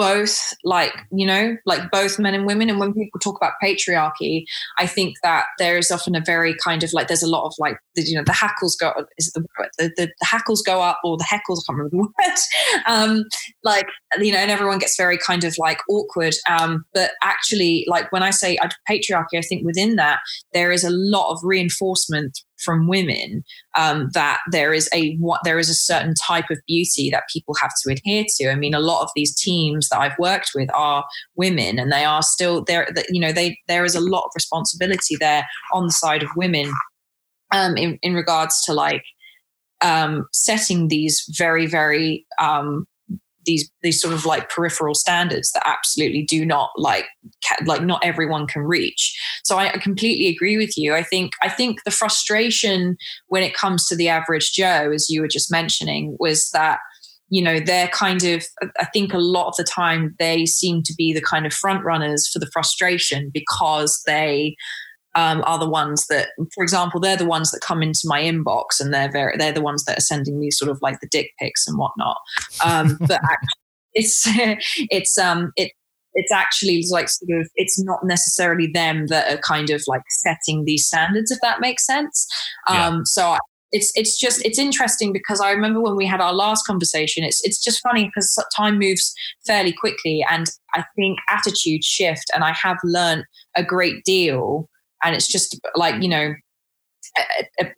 [0.00, 2.70] both like you know like both men and women.
[2.70, 4.44] And when people talk about patriarchy
[4.78, 7.52] i think that there is often a very kind of like there's a lot of
[7.58, 9.44] like the, you know the hackles go is the,
[9.78, 12.38] the, the, hackles go up or the heckles i can't remember the word.
[12.86, 13.24] Um
[13.62, 16.34] like you know and everyone gets very kind of like awkward.
[16.48, 18.58] Um but actually like when i say
[18.88, 20.20] patriarchy i think within that
[20.54, 23.42] there is a lot of reinforcement from women
[23.76, 27.54] um, that there is a what there is a certain type of beauty that people
[27.60, 28.50] have to adhere to.
[28.50, 31.04] I mean, a lot of these teams that I've worked with are
[31.36, 32.88] women, and they are still there.
[33.10, 36.72] You know, they there is a lot of responsibility there on the side of women
[37.52, 39.02] um, in in regards to like
[39.82, 42.86] um, setting these very very um,
[43.46, 47.06] these these sort of like peripheral standards that absolutely do not like
[47.64, 49.18] like not everyone can reach.
[49.44, 50.94] So I completely agree with you.
[50.94, 55.20] I think i think the frustration when it comes to the average joe as you
[55.20, 56.78] were just mentioning was that
[57.28, 58.44] you know they're kind of
[58.78, 61.84] i think a lot of the time they seem to be the kind of front
[61.84, 64.56] runners for the frustration because they
[65.14, 68.80] um, are the ones that, for example, they're the ones that come into my inbox,
[68.80, 71.32] and they're very, they're the ones that are sending me sort of like the dick
[71.38, 72.16] pics and whatnot.
[72.64, 73.20] Um, but
[73.94, 74.22] it's
[74.90, 75.72] it's um it
[76.14, 80.64] it's actually like sort of it's not necessarily them that are kind of like setting
[80.64, 82.26] these standards, if that makes sense.
[82.68, 82.88] Yeah.
[82.88, 83.38] Um, so I,
[83.72, 87.24] it's it's just it's interesting because I remember when we had our last conversation.
[87.24, 89.14] It's it's just funny because time moves
[89.46, 93.24] fairly quickly, and I think attitudes shift, and I have learned
[93.56, 94.68] a great deal
[95.02, 96.34] and it's just like you know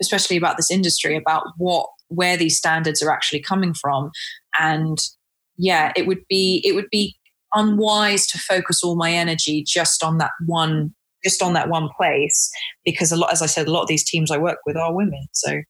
[0.00, 4.10] especially about this industry about what where these standards are actually coming from.
[4.58, 4.98] And
[5.56, 7.16] yeah it would be it would be
[7.54, 12.50] unwise to focus all my energy just on that one just on that one place
[12.84, 14.94] because a lot as i said a lot of these teams i work with are
[14.94, 15.60] women so.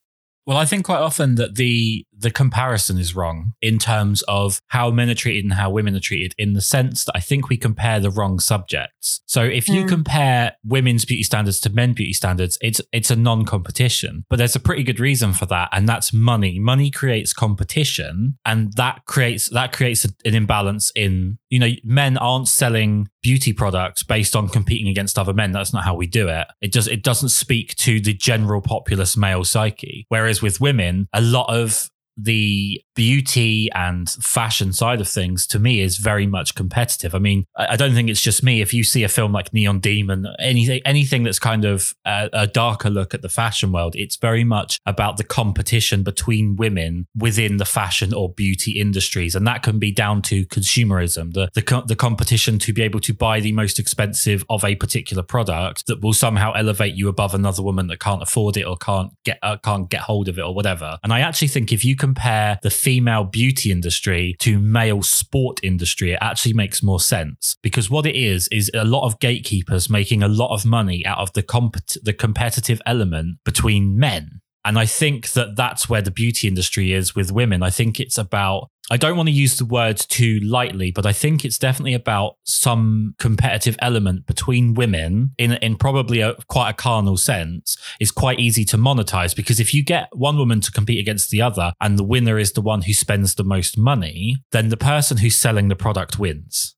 [0.44, 4.90] Well, I think quite often that the the comparison is wrong in terms of how
[4.90, 7.56] men are treated and how women are treated, in the sense that I think we
[7.56, 9.20] compare the wrong subjects.
[9.26, 9.88] So if you mm.
[9.88, 14.24] compare women's beauty standards to men beauty standards, it's it's a non-competition.
[14.30, 16.58] But there's a pretty good reason for that, and that's money.
[16.58, 22.48] Money creates competition, and that creates that creates an imbalance in you know men aren't
[22.48, 25.52] selling beauty products based on competing against other men.
[25.52, 26.46] That's not how we do it.
[26.60, 30.06] It just it doesn't speak to the general populace male psyche.
[30.08, 35.80] Whereas with women, a lot of the beauty and fashion side of things to me
[35.80, 37.14] is very much competitive.
[37.14, 38.60] I mean, I don't think it's just me.
[38.60, 42.46] If you see a film like Neon Demon, anything anything that's kind of a, a,
[42.46, 47.56] darker look at the fashion world, it's very much about the competition between women within
[47.56, 51.96] the fashion or beauty industries, and that can be down to consumerism, the the, the
[51.96, 56.12] competition to be able to buy the most expensive of a particular product that will
[56.12, 59.88] somehow elevate you above another woman that can't afford it or can't get uh, can't
[59.88, 60.98] get hold of it or whatever.
[61.02, 66.10] And I actually think if you compare the female beauty industry to male sport industry,
[66.10, 70.20] it actually makes more sense because what it is is a lot of gatekeepers making
[70.20, 74.40] a lot of money out of the comp- the competitive element between men.
[74.64, 77.62] And I think that that's where the beauty industry is with women.
[77.62, 81.12] I think it's about I don't want to use the word too lightly, but I
[81.12, 86.74] think it's definitely about some competitive element between women in in probably a quite a
[86.74, 90.98] carnal sense is quite easy to monetize because if you get one woman to compete
[90.98, 94.68] against the other and the winner is the one who spends the most money, then
[94.68, 96.74] the person who's selling the product wins.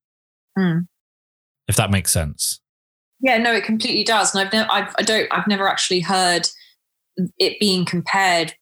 [0.59, 0.87] Mm.
[1.69, 2.61] If that makes sense.
[3.21, 4.35] Yeah, no, it completely does.
[4.35, 6.49] And I've never, I've, I don't, I've never actually heard
[7.39, 8.55] it being compared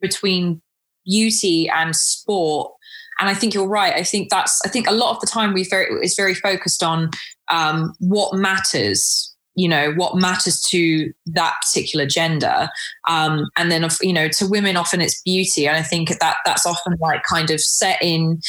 [0.00, 0.60] between
[1.06, 2.72] beauty and sport
[3.20, 3.94] and I think you're right.
[3.94, 6.82] I think that's I think a lot of the time we very is very focused
[6.82, 7.10] on
[7.48, 9.26] um, what matters.
[9.56, 12.70] You know what matters to that particular gender,
[13.08, 16.64] um, and then you know to women often it's beauty, and I think that that's
[16.64, 18.40] often like kind of set in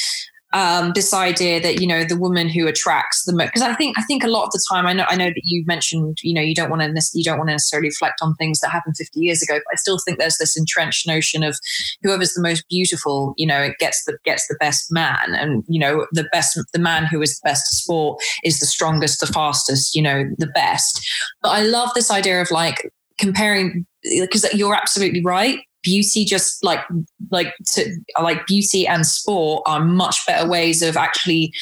[0.53, 3.97] um, this idea that you know the woman who attracts the most because I think
[3.97, 6.33] I think a lot of the time I know I know that you mentioned you
[6.33, 8.97] know you don't want to you don't want to necessarily reflect on things that happened
[8.97, 11.57] 50 years ago but I still think there's this entrenched notion of
[12.03, 15.35] whoever's the most beautiful you know it gets the gets the best man.
[15.35, 19.19] And you know the best the man who is the best sport is the strongest
[19.19, 21.05] the fastest you know the best.
[21.41, 26.81] But I love this idea of like comparing because you're absolutely right beauty just like
[27.29, 31.53] like to like beauty and sport are much better ways of actually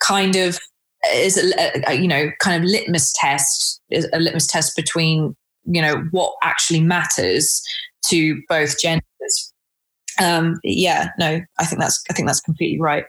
[0.00, 0.58] kind of
[1.14, 5.82] is a, a, you know kind of litmus test is a litmus test between you
[5.82, 7.62] know what actually matters
[8.04, 9.52] to both genders.
[10.20, 13.04] Um yeah no i think that's i think that's completely right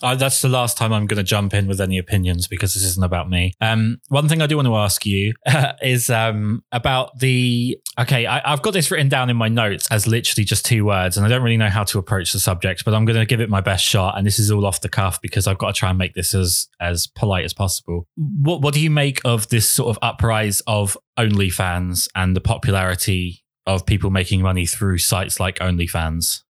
[0.00, 3.04] that's the last time I'm going to jump in with any opinions because this isn't
[3.04, 3.52] about me.
[3.60, 7.78] Um, one thing I do want to ask you uh, is um, about the.
[7.98, 11.16] Okay, I, have got this written down in my notes as literally just two words,
[11.16, 13.40] and I don't really know how to approach the subject, but I'm going to give
[13.40, 14.16] it my best shot.
[14.16, 16.34] And this is all off the cuff because I've got to try and make this
[16.34, 18.06] as as polite as possible.
[18.16, 23.44] What What do you make of this sort of uprise of OnlyFans and the popularity
[23.66, 26.42] of people making money through sites like OnlyFans?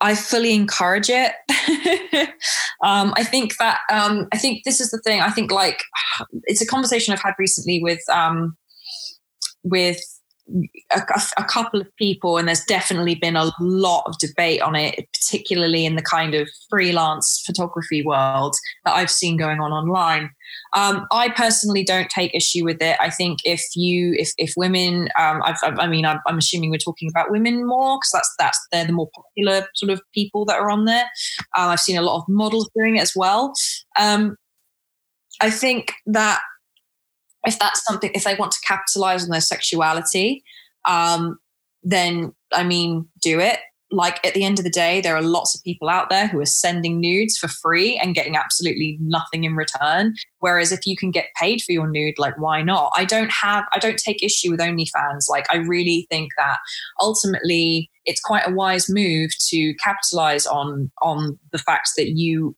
[0.00, 1.32] I fully encourage it.
[2.84, 5.20] um, I think that um, I think this is the thing.
[5.20, 5.82] I think like
[6.44, 8.56] it's a conversation I've had recently with um,
[9.62, 10.00] with
[10.92, 11.02] a,
[11.36, 15.84] a, couple of people, and there's definitely been a lot of debate on it, particularly
[15.84, 20.30] in the kind of freelance photography world that I've seen going on online.
[20.72, 22.96] Um, I personally don't take issue with it.
[23.00, 26.78] I think if you, if if women, um, I've, i mean, I'm, I'm, assuming we're
[26.78, 30.58] talking about women more because that's that's they're the more popular sort of people that
[30.58, 31.04] are on there.
[31.56, 33.52] Uh, I've seen a lot of models doing it as well.
[33.98, 34.36] Um,
[35.40, 36.40] I think that
[37.44, 40.44] if that's something, if they want to capitalize on their sexuality,
[40.84, 41.38] um,
[41.82, 43.58] then I mean, do it
[43.90, 46.40] like at the end of the day, there are lots of people out there who
[46.40, 50.14] are sending nudes for free and getting absolutely nothing in return.
[50.38, 52.92] Whereas if you can get paid for your nude, like why not?
[52.96, 55.28] I don't have, I don't take issue with OnlyFans.
[55.28, 56.58] Like I really think that
[57.00, 62.56] ultimately it's quite a wise move to capitalize on on the fact that you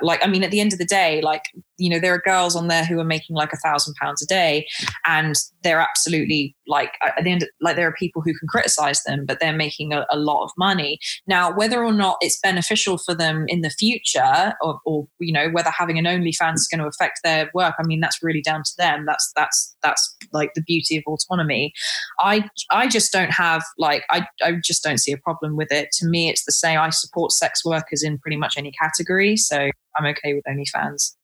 [0.00, 1.42] like i mean at the end of the day like
[1.78, 4.26] you know there are girls on there who are making like a thousand pounds a
[4.26, 4.66] day
[5.04, 9.24] and they're absolutely like at the end like there are people who can criticize them
[9.26, 10.98] but they're making a, a lot of money.
[11.26, 15.50] Now whether or not it's beneficial for them in the future or, or you know
[15.50, 18.62] whether having an OnlyFans is going to affect their work i mean that's really down
[18.62, 19.04] to them.
[19.06, 21.72] That's that's that's like the beauty of autonomy.
[22.20, 25.88] I i just don't have like i i just don't see a problem with it.
[25.98, 26.78] To me it's the same.
[26.78, 31.14] I support sex workers in pretty much any category so i'm okay with OnlyFans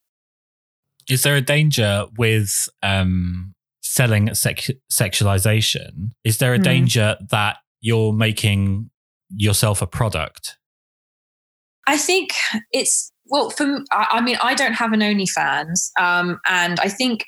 [1.11, 6.11] is there a danger with um, selling sex- sexualization?
[6.25, 6.64] Is there a mm.
[6.64, 8.90] danger that you're making
[9.35, 10.57] yourself a product?
[11.87, 12.33] I think
[12.73, 13.51] it's well.
[13.51, 17.25] For I mean, I don't have an OnlyFans, um, and I think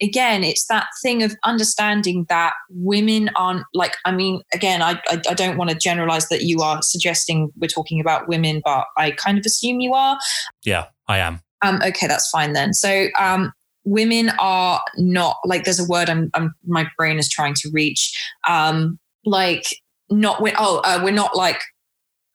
[0.00, 5.20] again it's that thing of understanding that women aren't like i mean again i i,
[5.28, 9.12] I don't want to generalize that you are suggesting we're talking about women but i
[9.12, 10.18] kind of assume you are
[10.64, 12.74] yeah i am um, okay, that's fine then.
[12.74, 13.52] So um,
[13.84, 18.12] women are not like there's a word I'm, I'm my brain is trying to reach.
[18.48, 19.66] Um, like
[20.10, 21.60] not we oh uh, we're not like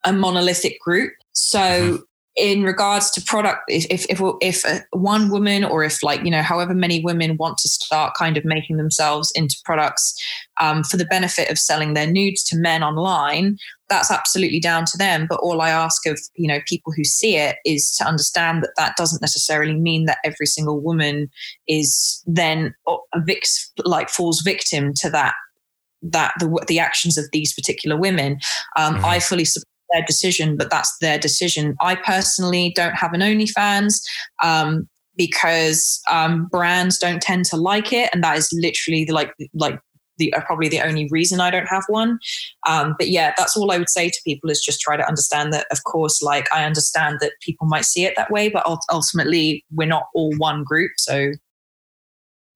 [0.04, 1.12] a monolithic group.
[1.32, 1.96] So mm-hmm
[2.38, 6.30] in regards to product if if if, if uh, one woman or if like you
[6.30, 10.14] know however many women want to start kind of making themselves into products
[10.60, 14.98] um, for the benefit of selling their nudes to men online that's absolutely down to
[14.98, 18.62] them but all i ask of you know people who see it is to understand
[18.62, 21.28] that that doesn't necessarily mean that every single woman
[21.66, 25.34] is then a vix like falls victim to that
[26.02, 28.38] that the the actions of these particular women
[28.76, 29.04] um, mm-hmm.
[29.04, 31.76] i fully support their decision, but that's their decision.
[31.80, 34.02] I personally don't have an OnlyFans
[34.42, 39.32] um, because um, brands don't tend to like it, and that is literally the, like
[39.54, 39.78] like
[40.18, 42.18] the uh, probably the only reason I don't have one.
[42.66, 45.52] Um, but yeah, that's all I would say to people is just try to understand
[45.52, 45.66] that.
[45.70, 49.88] Of course, like I understand that people might see it that way, but ultimately we're
[49.88, 50.92] not all one group.
[50.96, 51.32] So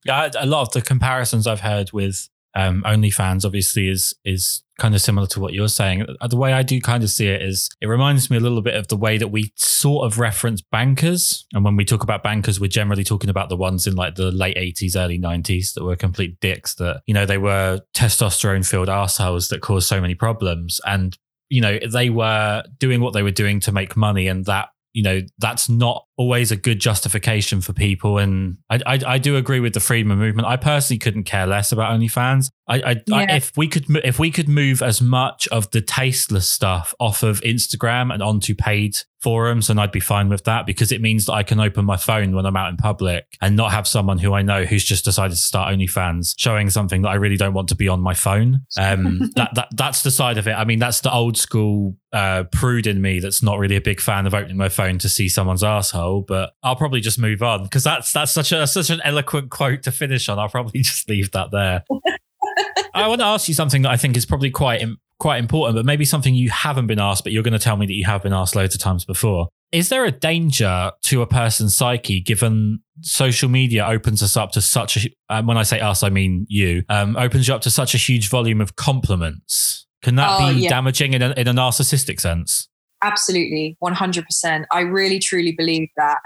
[0.04, 4.94] yeah, a lot of the comparisons I've heard with um, OnlyFans obviously is is kind
[4.94, 6.04] of similar to what you're saying.
[6.20, 8.62] Uh, the way I do kind of see it is it reminds me a little
[8.62, 11.46] bit of the way that we sort of reference bankers.
[11.52, 14.32] And when we talk about bankers, we're generally talking about the ones in like the
[14.32, 18.88] late 80s, early 90s that were complete dicks that, you know, they were testosterone filled
[18.88, 20.80] assholes that caused so many problems.
[20.84, 21.16] And
[21.52, 25.02] you know, they were doing what they were doing to make money, and that you
[25.02, 28.18] know that's not always a good justification for people.
[28.18, 30.46] And I, I, I do agree with the freedom movement.
[30.46, 32.50] I personally couldn't care less about onlyfans.
[32.68, 33.16] I, I, yeah.
[33.16, 37.22] I, if we could if we could move as much of the tasteless stuff off
[37.24, 41.26] of instagram and onto paid forums and i'd be fine with that because it means
[41.26, 44.16] that i can open my phone when i'm out in public and not have someone
[44.16, 47.52] who i know who's just decided to start onlyfans showing something that i really don't
[47.52, 48.62] want to be on my phone.
[48.78, 50.52] Um that, that that's the side of it.
[50.52, 54.00] I mean that's the old school uh, prude in me that's not really a big
[54.00, 57.42] fan of opening my phone to see someone's asshole asshole, but I'll probably just move
[57.42, 60.38] on because that's that's such a such an eloquent quote to finish on.
[60.38, 61.84] I'll probably just leave that there.
[62.94, 64.84] I want to ask you something that I think is probably quite
[65.18, 67.86] quite important, but maybe something you haven't been asked, but you're going to tell me
[67.86, 69.48] that you have been asked loads of times before.
[69.70, 74.60] Is there a danger to a person's psyche given social media opens us up to
[74.60, 77.70] such a, um, when I say us, I mean you, um, opens you up to
[77.70, 79.86] such a huge volume of compliments?
[80.02, 80.68] Can that oh, be yeah.
[80.68, 82.68] damaging in a, in a narcissistic sense?
[83.04, 84.66] Absolutely, one hundred percent.
[84.70, 86.18] I really truly believe that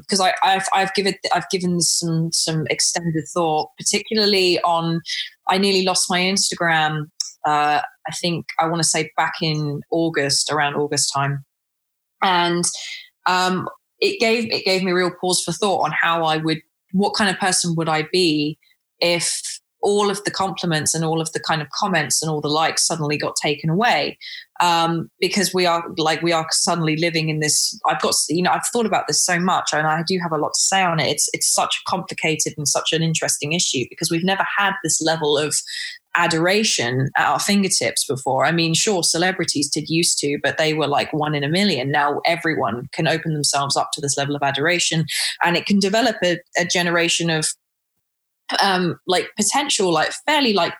[0.00, 5.00] because um, I've I've given I've given some some extended thought, particularly on.
[5.48, 7.04] I nearly lost my Instagram.
[7.46, 11.44] Uh, I think I want to say back in August, around August time,
[12.20, 12.64] and
[13.26, 13.68] um,
[14.00, 16.58] it gave it gave me real pause for thought on how I would,
[16.92, 18.58] what kind of person would I be
[18.98, 22.48] if all of the compliments and all of the kind of comments and all the
[22.48, 24.18] likes suddenly got taken away
[24.60, 28.50] um, because we are like we are suddenly living in this i've got you know
[28.50, 30.98] i've thought about this so much and i do have a lot to say on
[30.98, 34.72] it it's it's such a complicated and such an interesting issue because we've never had
[34.82, 35.54] this level of
[36.16, 38.44] adoration at our fingertips before.
[38.44, 41.90] I mean, sure, celebrities did used to, but they were like one in a million.
[41.90, 45.06] Now everyone can open themselves up to this level of adoration,
[45.42, 47.46] and it can develop a, a generation of
[48.62, 50.74] um, like potential, like fairly like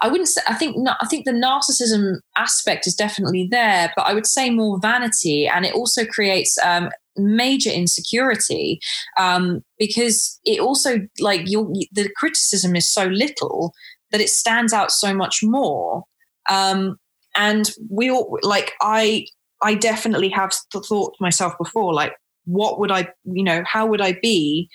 [0.00, 0.42] I wouldn't say.
[0.48, 4.78] I think I think the narcissism aspect is definitely there, but I would say more
[4.80, 8.80] vanity, and it also creates um, major insecurity
[9.18, 13.72] um, because it also like your the criticism is so little
[14.10, 16.04] that it stands out so much more.
[16.48, 16.96] Um,
[17.36, 19.26] and we all like I
[19.62, 22.12] I definitely have thought to myself before like
[22.44, 24.68] what would I you know how would I be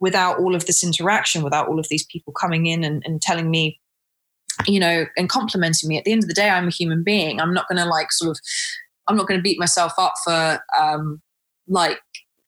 [0.00, 3.50] without all of this interaction, without all of these people coming in and, and telling
[3.50, 3.78] me,
[4.66, 5.98] you know, and complimenting me.
[5.98, 7.40] At the end of the day, I'm a human being.
[7.40, 8.38] I'm not going to like sort of,
[9.06, 11.20] I'm not going to beat myself up for um,
[11.68, 11.98] like,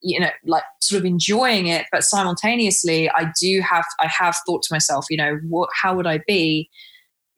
[0.01, 4.63] you know, like sort of enjoying it, but simultaneously, I do have, I have thought
[4.63, 6.71] to myself, you know, what, how would I be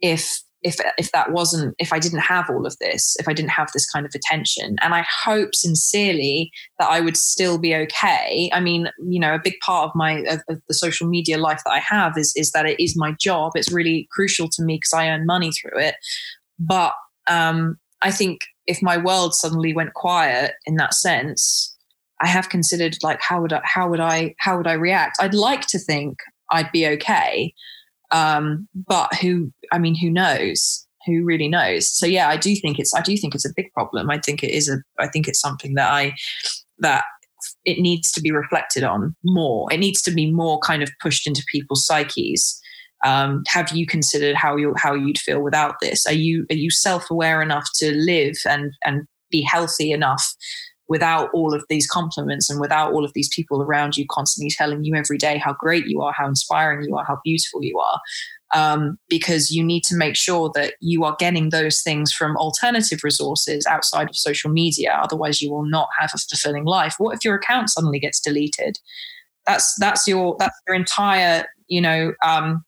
[0.00, 3.50] if if if that wasn't if I didn't have all of this, if I didn't
[3.50, 4.76] have this kind of attention.
[4.80, 8.50] And I hope sincerely that I would still be okay.
[8.52, 11.60] I mean, you know, a big part of my of, of the social media life
[11.64, 13.52] that I have is is that it is my job.
[13.54, 15.96] It's really crucial to me because I earn money through it.
[16.58, 16.94] But
[17.28, 21.76] um, I think if my world suddenly went quiet in that sense,
[22.22, 25.18] I have considered like how would I how would I how would I react?
[25.20, 26.16] I'd like to think
[26.50, 27.52] I'd be okay
[28.14, 30.86] um, but who, I mean, who knows?
[31.04, 31.90] Who really knows?
[31.90, 34.08] So yeah, I do think it's, I do think it's a big problem.
[34.08, 36.14] I think it is a, I think it's something that I,
[36.78, 37.04] that
[37.64, 39.70] it needs to be reflected on more.
[39.72, 42.60] It needs to be more kind of pushed into people's psyches.
[43.04, 46.06] Um, have you considered how you how you'd feel without this?
[46.06, 50.24] Are you are you self aware enough to live and and be healthy enough
[50.88, 54.84] without all of these compliments and without all of these people around you constantly telling
[54.84, 58.00] you every day how great you are, how inspiring you are, how beautiful you are.
[58.54, 63.00] Um, because you need to make sure that you are getting those things from alternative
[63.02, 65.00] resources outside of social media.
[65.02, 66.94] Otherwise, you will not have a fulfilling life.
[66.98, 68.78] What if your account suddenly gets deleted?
[69.44, 72.64] That's that's your that's your entire you know um,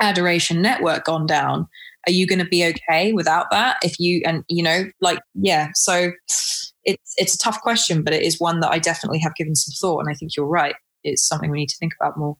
[0.00, 1.66] adoration network gone down.
[2.06, 3.78] Are you going to be okay without that?
[3.82, 6.12] If you and you know like yeah, so
[6.84, 9.72] it's it's a tough question, but it is one that I definitely have given some
[9.80, 10.74] thought, and I think you're right.
[11.02, 12.36] It's something we need to think about more.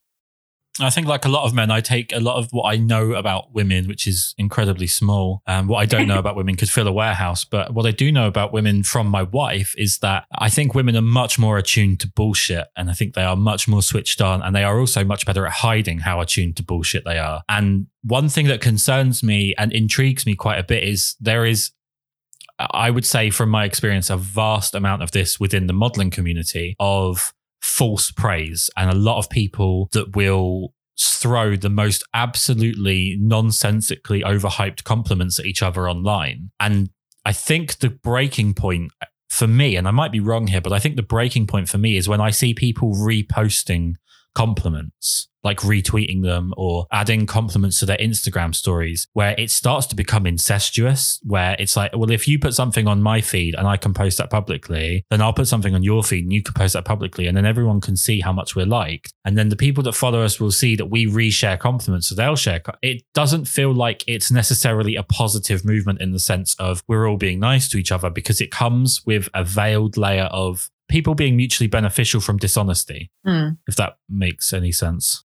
[0.81, 3.13] I think, like a lot of men, I take a lot of what I know
[3.13, 5.41] about women, which is incredibly small.
[5.47, 7.45] And what I don't know about women could fill a warehouse.
[7.45, 10.97] But what I do know about women from my wife is that I think women
[10.97, 12.67] are much more attuned to bullshit.
[12.77, 14.43] And I think they are much more switched on.
[14.43, 17.43] And they are also much better at hiding how attuned to bullshit they are.
[17.49, 21.71] And one thing that concerns me and intrigues me quite a bit is there is
[22.59, 26.77] I would say, from my experience, a vast amount of this within the modeling community
[26.79, 34.21] of false praise and a lot of people that will throw the most absolutely nonsensically
[34.23, 36.51] overhyped compliments at each other online.
[36.61, 36.91] And
[37.25, 38.93] I think the breaking point
[39.29, 41.79] for me, and I might be wrong here, but I think the breaking point for
[41.79, 43.95] me is when I see people reposting
[44.35, 49.95] compliments like retweeting them or adding compliments to their Instagram stories, where it starts to
[49.95, 53.77] become incestuous, where it's like, well, if you put something on my feed and I
[53.77, 56.73] can post that publicly, then I'll put something on your feed and you can post
[56.73, 57.27] that publicly.
[57.27, 59.13] And then everyone can see how much we're liked.
[59.25, 62.09] And then the people that follow us will see that we reshare compliments.
[62.09, 62.63] So they'll share.
[62.81, 67.19] It doesn't feel like it's necessarily a positive movement in the sense of we're all
[67.19, 71.37] being nice to each other because it comes with a veiled layer of people being
[71.37, 73.57] mutually beneficial from dishonesty, mm.
[73.67, 75.25] if that makes any sense.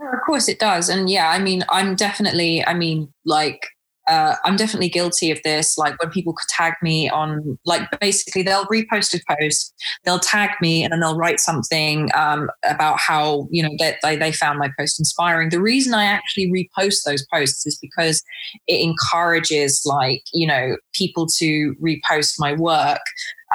[0.00, 0.88] Of course it does.
[0.88, 3.68] And yeah, I mean, I'm definitely, I mean, like,
[4.08, 5.76] uh, I'm definitely guilty of this.
[5.76, 10.82] Like when people tag me on, like basically they'll repost a post, they'll tag me,
[10.82, 14.70] and then they'll write something um, about how you know that they, they found my
[14.78, 15.50] post inspiring.
[15.50, 18.22] The reason I actually repost those posts is because
[18.66, 23.00] it encourages like you know people to repost my work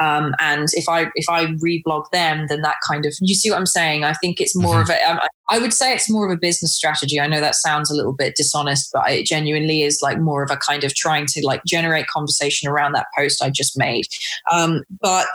[0.02, 3.60] um, and if I if I reblog them, then that kind of you see what
[3.60, 4.04] I'm saying.
[4.04, 4.92] I think it's more mm-hmm.
[4.92, 5.12] of a.
[5.12, 5.20] Um,
[5.50, 7.20] I would say it's more of a business strategy.
[7.20, 10.50] I know that sounds a little bit dishonest, but it genuinely is like more of
[10.50, 14.06] a kind of trying to like generate conversation around that post I just made.
[14.52, 15.28] Um, but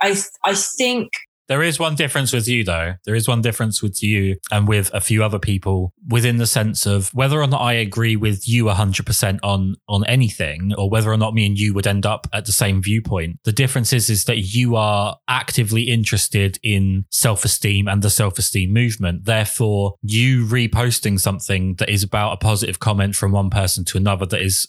[0.00, 1.10] I I think
[1.48, 2.94] there is one difference with you, though.
[3.04, 6.86] There is one difference with you and with a few other people within the sense
[6.86, 11.16] of whether or not I agree with you 100% on, on anything or whether or
[11.16, 13.38] not me and you would end up at the same viewpoint.
[13.44, 18.38] The difference is, is that you are actively interested in self esteem and the self
[18.38, 19.24] esteem movement.
[19.24, 24.26] Therefore, you reposting something that is about a positive comment from one person to another
[24.26, 24.68] that is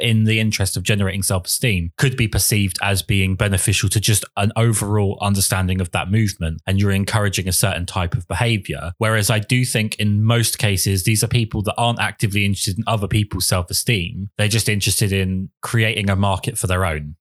[0.00, 4.24] in the interest of generating self esteem could be perceived as being beneficial to just
[4.36, 6.60] an overall understanding of that movement.
[6.66, 8.92] And you're encouraging a certain type of behavior.
[8.98, 12.84] Whereas I do think in most cases, these are people that aren't actively interested in
[12.86, 14.30] other people's self esteem.
[14.38, 17.16] They're just interested in creating a market for their own.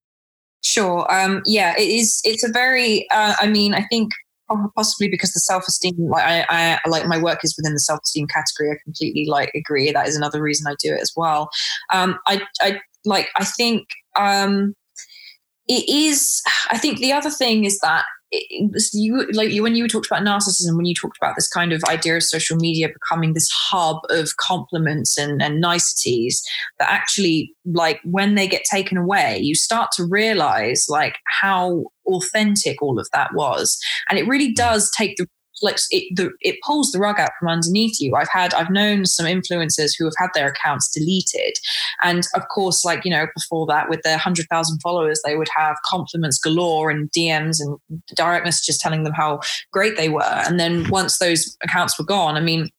[0.64, 1.12] Sure.
[1.14, 2.22] Um, yeah, it is.
[2.24, 4.12] It's a very, uh, I mean, I think
[4.76, 8.72] possibly because the self-esteem like I, I like my work is within the self-esteem category.
[8.72, 9.92] I completely like agree.
[9.92, 11.50] That is another reason i do it as well.
[11.94, 14.74] Um i i like i think um
[15.68, 20.08] it is i think the other thing is that you like you when you talked
[20.08, 23.50] about narcissism when you talked about this kind of idea of social media becoming this
[23.52, 26.42] hub of compliments and, and niceties
[26.80, 32.82] that actually like when they get taken away you start to realize like how authentic
[32.82, 33.78] all of that was.
[34.10, 34.56] And it really mm.
[34.56, 35.28] does take the
[35.62, 38.16] like it the, it pulls the rug out from underneath you.
[38.16, 41.54] I've had I've known some influencers who have had their accounts deleted,
[42.04, 45.50] and of course, like you know, before that, with their hundred thousand followers, they would
[45.56, 47.78] have compliments galore and DMs and
[48.16, 49.40] direct messages telling them how
[49.72, 50.22] great they were.
[50.24, 52.70] And then once those accounts were gone, I mean,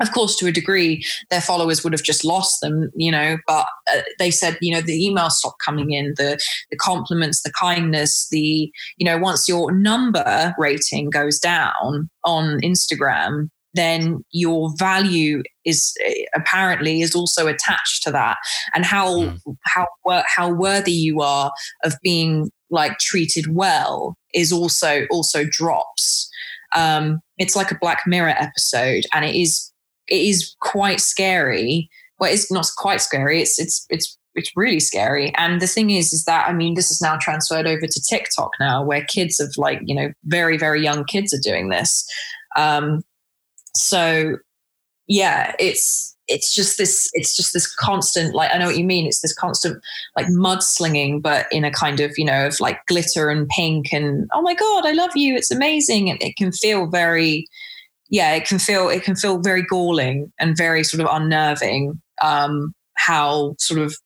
[0.00, 3.66] of course to a degree their followers would have just lost them you know but
[3.92, 6.38] uh, they said you know the emails stopped coming in the
[6.70, 13.48] the compliments the kindness the you know once your number rating goes down on instagram
[13.74, 18.36] then your value is uh, apparently is also attached to that
[18.72, 19.38] and how mm.
[19.62, 19.86] how
[20.26, 21.52] how worthy you are
[21.84, 26.28] of being like treated well is also also drops
[26.74, 29.72] um, it's like a black mirror episode and it is
[30.08, 31.90] it is quite scary.
[32.18, 33.42] Well, it's not quite scary.
[33.42, 35.32] It's it's it's it's really scary.
[35.36, 38.50] And the thing is, is that I mean, this is now transferred over to TikTok
[38.58, 42.06] now, where kids of like you know very very young kids are doing this.
[42.56, 43.02] Um,
[43.74, 44.36] so
[45.06, 49.06] yeah, it's it's just this it's just this constant like i know what you mean
[49.06, 49.82] it's this constant
[50.16, 54.28] like mudslinging but in a kind of you know of like glitter and pink and
[54.32, 57.46] oh my god i love you it's amazing and it can feel very
[58.14, 62.00] yeah, it can feel it can feel very galling and very sort of unnerving.
[62.22, 63.96] Um, how sort of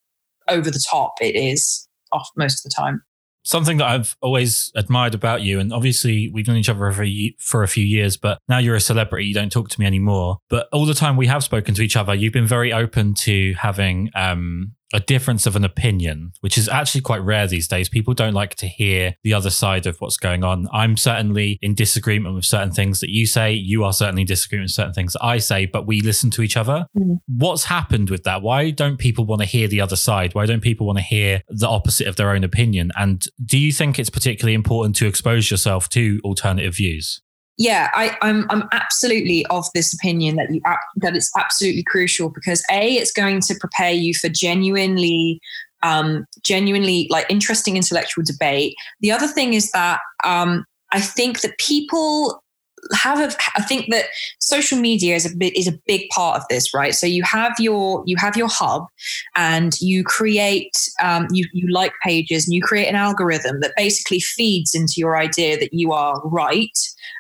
[0.49, 3.03] over the top it is off most of the time.
[3.45, 7.35] Something that I've always admired about you, and obviously we've known each other for a,
[7.39, 10.39] for a few years, but now you're a celebrity, you don't talk to me anymore.
[10.49, 13.53] But all the time we have spoken to each other, you've been very open to
[13.55, 17.89] having um, a difference of an opinion, which is actually quite rare these days.
[17.89, 20.67] People don't like to hear the other side of what's going on.
[20.73, 23.53] I'm certainly in disagreement with certain things that you say.
[23.53, 26.43] You are certainly in disagreement with certain things that I say, but we listen to
[26.43, 26.87] each other.
[26.97, 27.15] Mm-hmm.
[27.27, 28.43] What's happened with that?
[28.43, 30.35] Why don't people want to hear the other side?
[30.35, 32.91] Why don't people want to hear the opposite of their own opinion?
[32.97, 37.21] And do you think it's particularly important to expose yourself to alternative views?
[37.59, 40.63] Yeah, I, am I'm, I'm absolutely of this opinion that you
[40.97, 45.41] that it's absolutely crucial because a it's going to prepare you for genuinely
[45.83, 48.75] um, genuinely like interesting intellectual debate.
[49.01, 52.43] The other thing is that um, I think that people
[52.95, 54.07] have a, I think that
[54.41, 56.95] social media is a bit is a big part of this, right?
[56.95, 58.87] So you have your you have your hub,
[59.37, 64.21] and you create um, you you like pages, and you create an algorithm that basically
[64.21, 66.77] feeds into your idea that you are right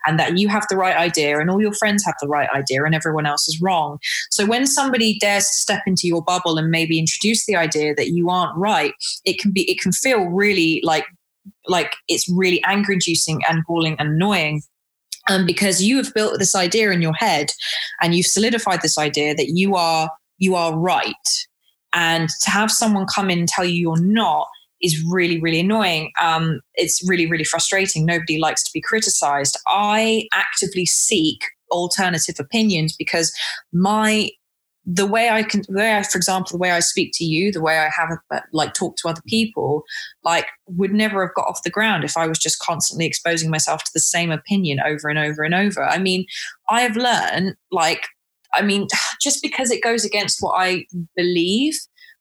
[0.06, 2.84] and that you have the right idea, and all your friends have the right idea,
[2.84, 3.98] and everyone else is wrong.
[4.30, 8.11] So when somebody dares to step into your bubble and maybe introduce the idea that
[8.11, 8.92] you aren't right,
[9.24, 11.06] it can be it can feel really like
[11.66, 14.62] like it's really anger inducing and galling and annoying
[15.29, 17.51] um, because you have built this idea in your head
[18.01, 21.14] and you've solidified this idea that you are you are right.
[21.93, 24.47] And to have someone come in and tell you you're not
[24.81, 26.12] is really really annoying.
[26.20, 28.05] Um, it's really really frustrating.
[28.05, 29.59] Nobody likes to be criticized.
[29.66, 33.33] I actively seek alternative opinions because
[33.72, 34.31] my
[34.91, 37.53] the way I can, the way I, for example, the way I speak to you,
[37.53, 38.09] the way I have
[38.53, 39.82] like talk to other people,
[40.24, 43.84] like would never have got off the ground if I was just constantly exposing myself
[43.84, 45.84] to the same opinion over and over and over.
[45.84, 46.24] I mean,
[46.70, 48.07] I have learned like,
[48.55, 48.89] I mean,
[49.20, 51.74] just because it goes against what I believe,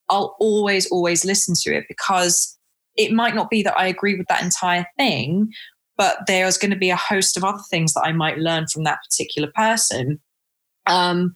[0.09, 2.57] I'll always, always listen to it because
[2.97, 5.53] it might not be that I agree with that entire thing,
[5.95, 8.83] but there's going to be a host of other things that I might learn from
[8.83, 10.19] that particular person.
[10.85, 11.33] Um,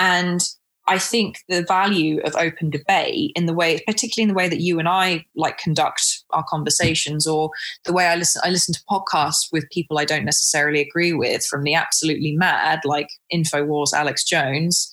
[0.00, 0.40] and
[0.88, 4.60] I think the value of open debate in the way, particularly in the way that
[4.60, 7.50] you and I like conduct our conversations, or
[7.84, 11.46] the way I listen, I listen to podcasts with people I don't necessarily agree with,
[11.46, 14.90] from the absolutely mad, like Infowars Alex Jones,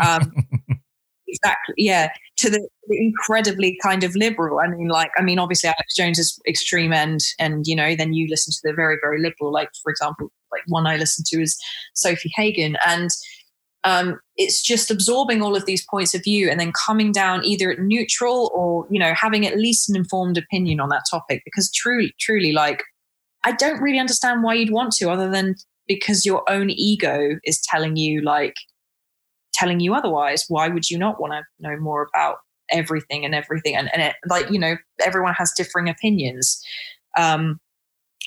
[0.00, 0.32] um,
[1.28, 4.60] exactly, yeah, to the, the, incredibly kind of liberal.
[4.60, 8.14] I mean, like, I mean, obviously Alex Jones is extreme end, and you know, then
[8.14, 11.42] you listen to the very, very liberal, like for example, like one I listen to
[11.42, 11.58] is
[11.94, 13.10] Sofie Hagen, and
[13.84, 17.70] um, it's just absorbing all of these points of view and then coming down either
[17.70, 21.70] at neutral or you know having at least an informed opinion on that topic because
[21.72, 22.82] truly truly like
[23.44, 25.54] i don't really understand why you'd want to other than
[25.86, 28.54] because your own ego is telling you like
[29.54, 30.44] telling you otherwise.
[30.48, 32.38] Why would you not want to know more about
[32.70, 33.76] everything and everything?
[33.76, 36.62] And, and it, like you know everyone has differing opinions.
[37.16, 37.60] Um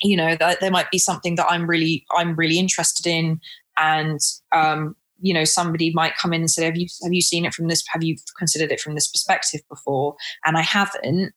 [0.02, 3.40] you know that there might be something that i'm really i'm really interested in
[3.76, 4.20] and
[4.54, 7.54] um you know somebody might come in and say have you have you seen it
[7.54, 10.14] from this have you considered it from this perspective before
[10.44, 11.32] and i haven't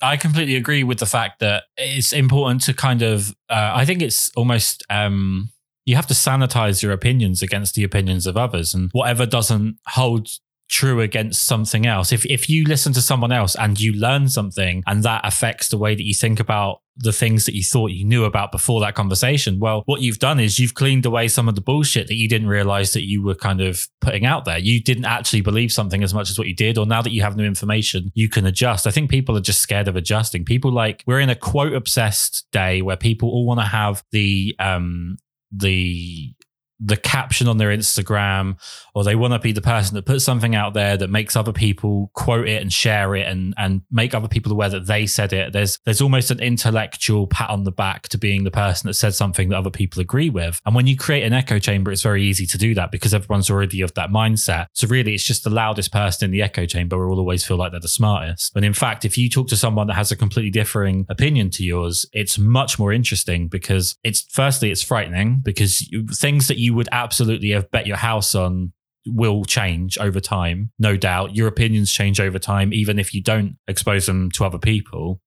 [0.00, 3.34] I completely agree with the fact that it's important to kind of.
[3.48, 5.50] Uh, I think it's almost um,
[5.86, 10.28] you have to sanitize your opinions against the opinions of others, and whatever doesn't hold
[10.68, 12.12] true against something else.
[12.12, 15.78] If if you listen to someone else and you learn something and that affects the
[15.78, 18.94] way that you think about the things that you thought you knew about before that
[18.94, 22.28] conversation, well, what you've done is you've cleaned away some of the bullshit that you
[22.28, 24.58] didn't realize that you were kind of putting out there.
[24.58, 27.22] You didn't actually believe something as much as what you did, or now that you
[27.22, 28.86] have new information, you can adjust.
[28.86, 30.44] I think people are just scared of adjusting.
[30.44, 34.54] People like we're in a quote obsessed day where people all want to have the
[34.58, 35.16] um
[35.50, 36.34] the
[36.80, 38.56] the caption on their Instagram,
[38.94, 41.52] or they want to be the person that puts something out there that makes other
[41.52, 45.32] people quote it and share it and and make other people aware that they said
[45.32, 45.52] it.
[45.52, 49.14] There's there's almost an intellectual pat on the back to being the person that said
[49.14, 50.60] something that other people agree with.
[50.64, 53.50] And when you create an echo chamber, it's very easy to do that because everyone's
[53.50, 54.66] already of that mindset.
[54.72, 57.72] So really, it's just the loudest person in the echo chamber will always feel like
[57.72, 58.54] they're the smartest.
[58.54, 61.64] But in fact, if you talk to someone that has a completely differing opinion to
[61.64, 66.74] yours, it's much more interesting because it's firstly it's frightening because things that you you
[66.74, 68.74] would absolutely have bet your house on
[69.06, 71.34] will change over time, no doubt.
[71.34, 75.22] Your opinions change over time, even if you don't expose them to other people.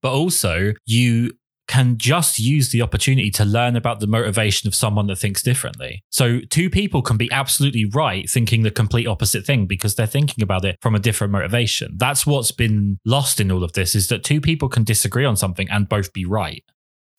[0.00, 1.32] But also, you
[1.68, 6.02] can just use the opportunity to learn about the motivation of someone that thinks differently.
[6.08, 10.42] So, two people can be absolutely right thinking the complete opposite thing because they're thinking
[10.42, 11.96] about it from a different motivation.
[11.98, 15.36] That's what's been lost in all of this is that two people can disagree on
[15.36, 16.64] something and both be right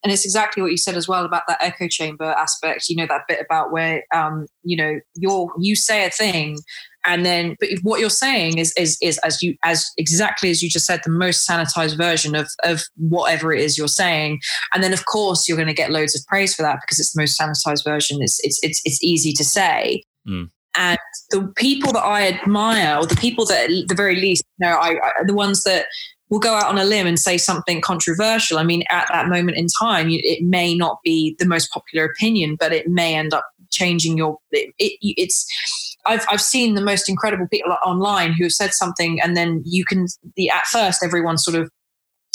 [0.06, 3.08] and it's exactly what you said as well about that echo chamber aspect you know
[3.08, 6.60] that bit about where um you know you're you say a thing
[7.06, 10.70] and then but what you're saying is is is as you as exactly as you
[10.70, 14.40] just said the most sanitized version of of whatever it is you're saying.
[14.74, 17.14] And then of course you're going to get loads of praise for that because it's
[17.14, 18.18] the most sanitized version.
[18.22, 20.04] It's it's it's, it's easy to say.
[20.28, 20.50] Mm.
[20.76, 20.98] and
[21.30, 24.76] the people that i admire or the people that at the very least you know
[24.76, 25.86] I, I the ones that
[26.30, 28.58] will go out on a limb and say something controversial.
[28.58, 32.58] I mean, at that moment in time, it may not be the most popular opinion,
[32.60, 34.38] but it may end up changing your.
[34.52, 35.46] It, it, it's.
[36.08, 39.86] I've I've seen the most incredible people online who have said something, and then you
[39.86, 40.08] can.
[40.36, 41.70] The at first, everyone sort of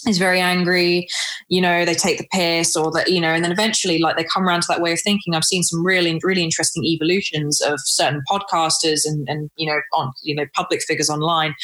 [0.06, 1.06] is very angry
[1.48, 4.24] you know they take the piss or that you know and then eventually like they
[4.24, 7.78] come around to that way of thinking i've seen some really really interesting evolutions of
[7.80, 11.54] certain podcasters and and you know on you know public figures online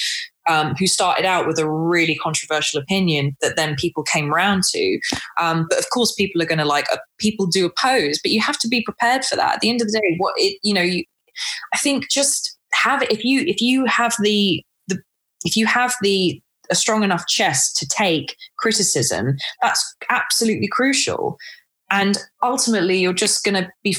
[0.49, 5.01] um, who started out with a really controversial opinion that then people came around to.
[5.41, 8.41] Um, but of course, people are going to like uh, people do oppose, but you
[8.41, 9.57] have to be prepared for that.
[9.57, 11.05] At the end of the day, what it you know, you,
[11.75, 14.99] I think just have if you if you have the the
[15.45, 21.39] if you have the a strong enough chest to take criticism, that's absolutely crucial
[21.91, 23.97] and ultimately you're just going to be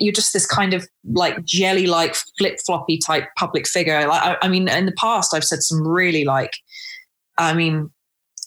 [0.00, 4.06] you're just this kind of like jelly like flip floppy type public figure.
[4.06, 6.52] Like I, I, mean in the past i've said some really like
[7.38, 7.90] i mean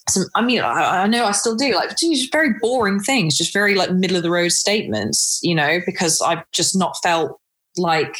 [0.08, 3.52] some i mean I, I, know i still do like just very boring things just
[3.52, 7.38] very like middle of the road statements you know because i've just not felt
[7.76, 8.16] like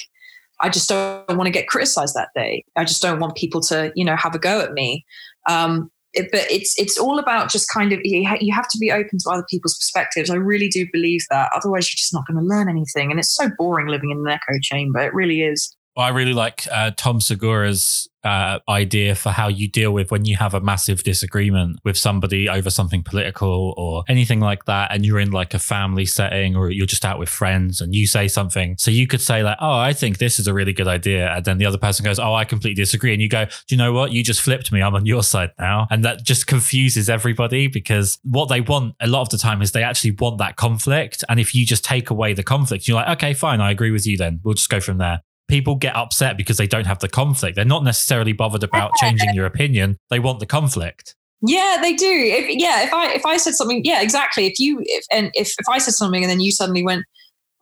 [0.60, 2.64] i just don't want to get criticized that day.
[2.76, 5.04] I just don't want people to you know have a go at me.
[5.48, 9.30] Um, but it's it's all about just kind of you have to be open to
[9.30, 10.30] other people's perspectives.
[10.30, 11.50] I really do believe that.
[11.54, 14.28] Otherwise, you're just not going to learn anything, and it's so boring living in an
[14.28, 15.00] echo chamber.
[15.00, 15.74] It really is.
[15.98, 20.36] I really like uh, Tom Segura's uh, idea for how you deal with when you
[20.36, 25.18] have a massive disagreement with somebody over something political or anything like that, and you're
[25.18, 28.76] in like a family setting or you're just out with friends and you say something.
[28.78, 31.32] So you could say, like, oh, I think this is a really good idea.
[31.32, 33.12] And then the other person goes, oh, I completely disagree.
[33.12, 34.12] And you go, do you know what?
[34.12, 34.82] You just flipped me.
[34.82, 35.86] I'm on your side now.
[35.90, 39.72] And that just confuses everybody because what they want a lot of the time is
[39.72, 41.24] they actually want that conflict.
[41.28, 44.06] And if you just take away the conflict, you're like, okay, fine, I agree with
[44.06, 44.40] you then.
[44.44, 47.56] We'll just go from there people get upset because they don't have the conflict.
[47.56, 49.98] They're not necessarily bothered about changing your opinion.
[50.10, 51.14] They want the conflict.
[51.40, 52.10] Yeah, they do.
[52.10, 54.46] If, yeah, if I if I said something, yeah, exactly.
[54.46, 57.04] If you if and if if I said something and then you suddenly went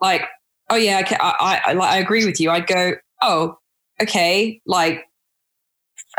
[0.00, 0.22] like,
[0.70, 2.50] oh yeah, I I I, I agree with you.
[2.50, 3.58] I'd go, oh,
[4.00, 5.04] okay, like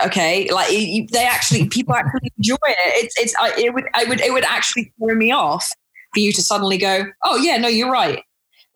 [0.03, 4.22] okay like they actually people actually enjoy it it's it's I, it would i would
[4.22, 5.68] it would actually throw me off
[6.13, 8.22] for you to suddenly go oh yeah no you're right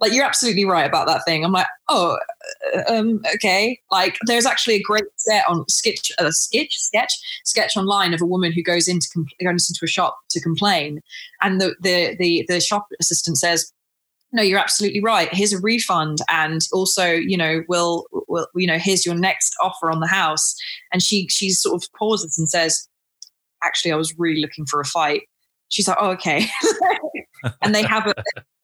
[0.01, 1.45] like you're absolutely right about that thing.
[1.45, 2.17] I'm like, oh,
[2.75, 3.79] uh, um, okay.
[3.91, 7.13] Like there's actually a great set on sketch, uh, sketch, sketch,
[7.45, 11.01] sketch online of a woman who goes into compl- goes into a shop to complain,
[11.41, 13.71] and the the the the shop assistant says,
[14.33, 15.31] no, you're absolutely right.
[15.31, 19.91] Here's a refund, and also, you know, we'll, we'll, you know, here's your next offer
[19.91, 20.55] on the house.
[20.91, 22.87] And she she sort of pauses and says,
[23.63, 25.23] actually, I was really looking for a fight.
[25.69, 26.47] She's like, oh, okay.
[27.61, 28.13] and they have a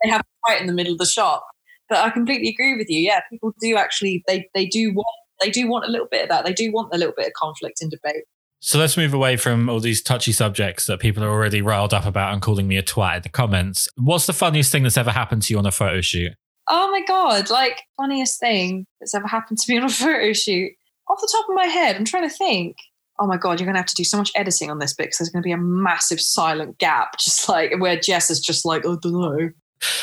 [0.03, 1.45] they have a fight in the middle of the shop.
[1.89, 2.99] But I completely agree with you.
[2.99, 5.07] Yeah, people do actually they they do want
[5.41, 6.45] they do want a little bit of that.
[6.45, 8.23] They do want a little bit of conflict and debate.
[8.59, 12.05] So let's move away from all these touchy subjects that people are already riled up
[12.05, 13.87] about and calling me a twat in the comments.
[13.95, 16.33] What's the funniest thing that's ever happened to you on a photo shoot?
[16.67, 20.71] Oh my god, like funniest thing that's ever happened to me on a photo shoot.
[21.09, 22.75] Off the top of my head, I'm trying to think
[23.19, 25.05] oh my god, you're going to have to do so much editing on this bit
[25.05, 28.65] because there's going to be a massive silent gap, just like where Jess is just
[28.65, 29.49] like, oh, I don't know.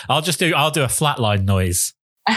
[0.09, 0.55] I'll just do.
[0.55, 1.95] I'll do a flatline noise.
[2.29, 2.37] um,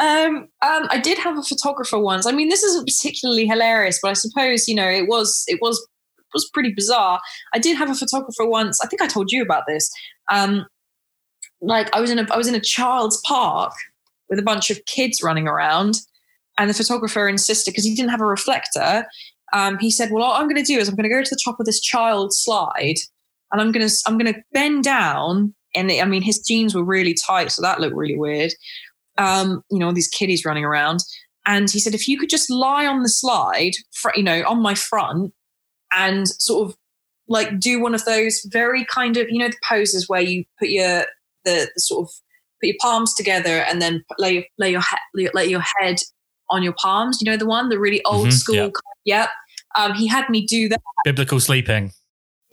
[0.00, 2.26] um, I did have a photographer once.
[2.26, 5.44] I mean, this isn't particularly hilarious, but I suppose you know it was.
[5.46, 5.78] It was
[6.18, 7.20] it was pretty bizarre.
[7.54, 8.80] I did have a photographer once.
[8.82, 9.90] I think I told you about this.
[10.30, 10.66] Um,
[11.60, 13.72] like I was in a I was in a child's park
[14.28, 16.00] with a bunch of kids running around,
[16.58, 19.06] and the photographer insisted because he didn't have a reflector.
[19.52, 21.30] Um, he said, "Well, all I'm going to do is I'm going to go to
[21.30, 22.96] the top of this child slide,
[23.52, 27.14] and I'm going to I'm to bend down." And I mean, his jeans were really
[27.26, 28.52] tight, so that looked really weird.
[29.18, 31.00] Um, you know, these kiddies running around.
[31.48, 33.72] And he said, if you could just lie on the slide,
[34.14, 35.32] you know, on my front,
[35.92, 36.76] and sort of
[37.26, 40.68] like do one of those very kind of, you know, the poses where you put
[40.68, 41.06] your
[41.44, 42.14] the, the sort of
[42.60, 44.82] put your palms together and then lay lay your
[45.16, 45.96] he- lay your head
[46.50, 47.18] on your palms.
[47.20, 48.56] You know the one, the really old mm-hmm, school.
[48.56, 48.72] Yep.
[49.04, 49.30] yep.
[49.76, 50.80] Um, he had me do that.
[51.04, 51.92] Biblical sleeping.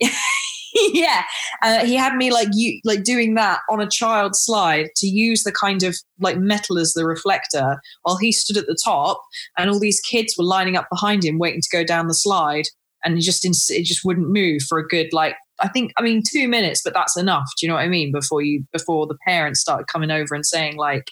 [0.92, 1.24] yeah,
[1.62, 5.44] uh, he had me like you like doing that on a child slide to use
[5.44, 9.22] the kind of like metal as the reflector while he stood at the top,
[9.56, 12.64] and all these kids were lining up behind him waiting to go down the slide,
[13.04, 16.22] and he just it just wouldn't move for a good like I think I mean
[16.28, 17.48] two minutes, but that's enough.
[17.58, 18.12] Do you know what I mean?
[18.12, 21.10] Before you before the parents started coming over and saying like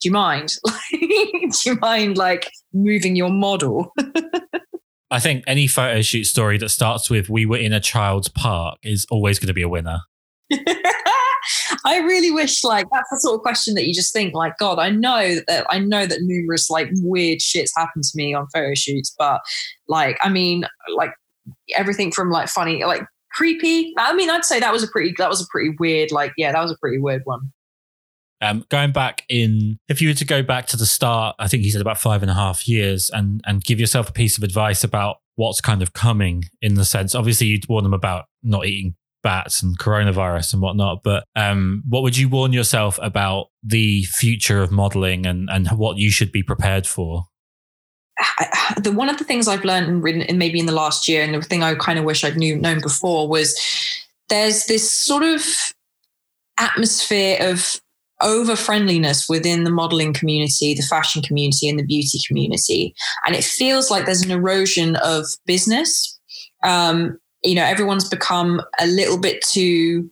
[0.00, 0.52] do you mind?
[0.90, 3.92] do you mind like moving your model?
[5.10, 8.78] I think any photo shoot story that starts with "we were in a child's park"
[8.82, 10.00] is always going to be a winner.
[11.84, 14.78] I really wish like that's the sort of question that you just think like God
[14.78, 18.74] I know that I know that numerous like weird shits happen to me on photo
[18.74, 19.40] shoots but
[19.88, 20.64] like I mean
[20.96, 21.12] like
[21.76, 23.02] everything from like funny like
[23.32, 26.32] creepy I mean I'd say that was a pretty that was a pretty weird like
[26.36, 27.52] yeah that was a pretty weird one
[28.40, 31.62] um, going back in, if you were to go back to the start, I think
[31.62, 34.44] he said about five and a half years, and and give yourself a piece of
[34.44, 37.14] advice about what's kind of coming in the sense.
[37.14, 42.02] Obviously, you'd warn them about not eating bats and coronavirus and whatnot, but um, what
[42.02, 46.42] would you warn yourself about the future of modeling and and what you should be
[46.42, 47.26] prepared for?
[48.78, 51.34] the one of the things I've learned in, in maybe in the last year, and
[51.34, 53.58] the thing I kind of wish I'd knew known before was
[54.28, 55.42] there's this sort of
[56.58, 57.80] atmosphere of
[58.22, 62.94] over friendliness within the modeling community, the fashion community, and the beauty community.
[63.26, 66.18] And it feels like there's an erosion of business.
[66.64, 70.10] Um, you know, everyone's become a little bit too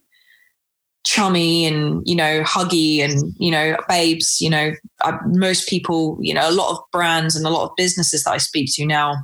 [1.05, 6.33] chummy and you know huggy and you know babes you know I, most people you
[6.33, 9.15] know a lot of brands and a lot of businesses that i speak to now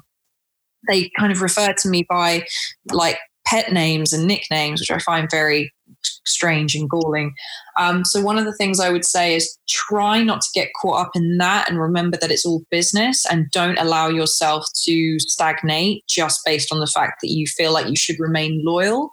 [0.89, 2.47] they kind of refer to me by
[2.93, 5.73] like pet names and nicknames which i find very
[6.03, 7.35] strange and galling.
[7.79, 11.01] Um, so, one of the things I would say is try not to get caught
[11.01, 16.05] up in that and remember that it's all business and don't allow yourself to stagnate
[16.09, 19.11] just based on the fact that you feel like you should remain loyal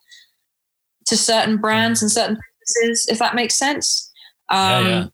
[1.07, 4.11] to certain brands and certain businesses, if that makes sense.
[4.49, 5.05] Um, yeah, yeah.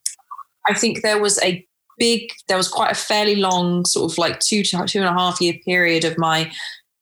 [0.68, 1.66] I think there was a
[1.98, 5.14] big, there was quite a fairly long, sort of like two to two and a
[5.14, 6.52] half year period of my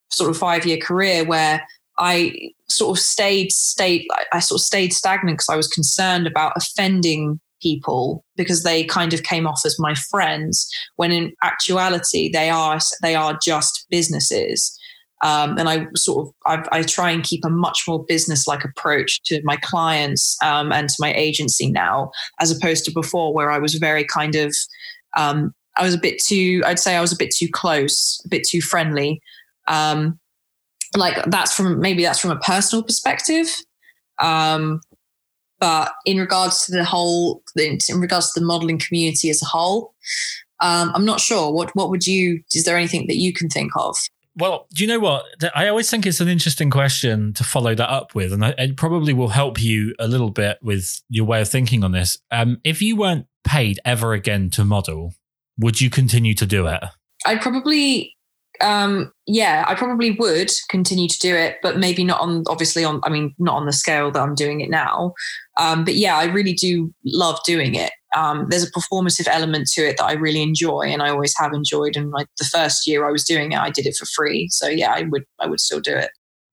[0.09, 1.65] sort of five year career where
[2.01, 6.53] I sort of stayed, stayed, I sort of stayed stagnant because I was concerned about
[6.55, 12.49] offending people because they kind of came off as my friends when in actuality they
[12.49, 14.75] are they are just businesses
[15.23, 18.63] um, and I sort of I, I, try and keep a much more business like
[18.63, 23.51] approach to my clients um, and to my agency now, as opposed to before, where
[23.51, 24.55] I was very kind of
[25.15, 28.29] um, I was a bit too I'd say I was a bit too close, a
[28.29, 29.21] bit too friendly.
[29.67, 30.19] Um,
[30.95, 33.47] like that's from maybe that's from a personal perspective.
[34.19, 34.81] Um,
[35.59, 39.93] but in regards to the whole, in regards to the modeling community as a whole,
[40.59, 41.51] um, I'm not sure.
[41.51, 42.41] What what would you?
[42.53, 43.97] Is there anything that you can think of?
[44.37, 45.25] Well, do you know what?
[45.53, 49.13] I always think it's an interesting question to follow that up with, and it probably
[49.13, 52.17] will help you a little bit with your way of thinking on this.
[52.31, 55.13] Um, if you weren't paid ever again to model,
[55.59, 56.81] would you continue to do it?
[57.25, 58.15] I'd probably,
[58.63, 63.01] um, yeah, I probably would continue to do it, but maybe not on, obviously, on,
[63.03, 65.13] I mean, not on the scale that I'm doing it now.
[65.59, 69.87] Um, but yeah, I really do love doing it um, there's a performative element to
[69.87, 71.95] it that I really enjoy, and I always have enjoyed.
[71.95, 74.49] And like the first year I was doing it, I did it for free.
[74.49, 76.11] So yeah, I would I would still do it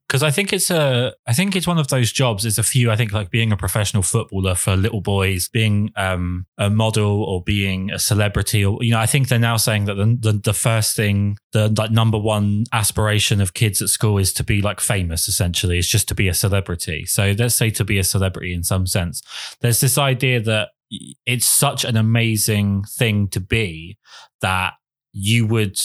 [0.08, 2.42] because I think it's a I think it's one of those jobs.
[2.42, 6.46] There's a few I think like being a professional footballer for little boys, being um,
[6.56, 9.94] a model or being a celebrity, or you know I think they're now saying that
[9.94, 14.32] the the, the first thing the like number one aspiration of kids at school is
[14.34, 15.28] to be like famous.
[15.28, 17.04] Essentially, is just to be a celebrity.
[17.04, 19.22] So let's say to be a celebrity in some sense.
[19.60, 20.70] There's this idea that
[21.26, 23.98] it's such an amazing thing to be
[24.40, 24.72] that
[25.12, 25.78] you would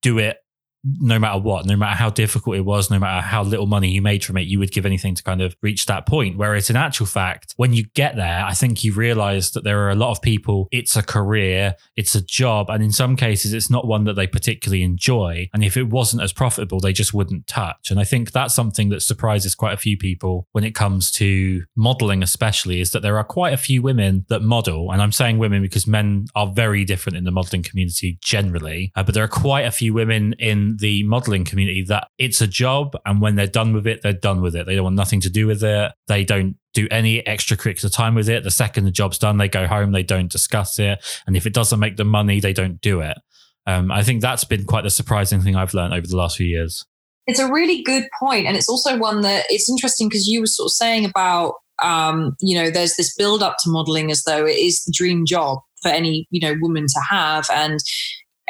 [0.00, 0.36] do it
[0.84, 4.02] no matter what, no matter how difficult it was, no matter how little money you
[4.02, 6.36] made from it, you would give anything to kind of reach that point.
[6.36, 9.90] Whereas in actual fact, when you get there, I think you realize that there are
[9.90, 12.68] a lot of people, it's a career, it's a job.
[12.68, 15.48] And in some cases, it's not one that they particularly enjoy.
[15.52, 17.90] And if it wasn't as profitable, they just wouldn't touch.
[17.90, 21.62] And I think that's something that surprises quite a few people when it comes to
[21.76, 24.90] modeling, especially, is that there are quite a few women that model.
[24.90, 28.92] And I'm saying women because men are very different in the modeling community generally.
[28.96, 32.46] Uh, but there are quite a few women in the modeling community that it's a
[32.46, 34.66] job and when they're done with it, they're done with it.
[34.66, 35.92] They don't want nothing to do with it.
[36.08, 38.44] They don't do any extracurricular time with it.
[38.44, 41.04] The second the job's done, they go home, they don't discuss it.
[41.26, 43.18] And if it doesn't make them money, they don't do it.
[43.66, 46.46] Um, I think that's been quite the surprising thing I've learned over the last few
[46.46, 46.84] years.
[47.26, 50.46] It's a really good point, and it's also one that it's interesting because you were
[50.46, 54.44] sort of saying about um, you know there's this build up to modeling as though
[54.44, 57.78] it is the dream job for any you know woman to have, and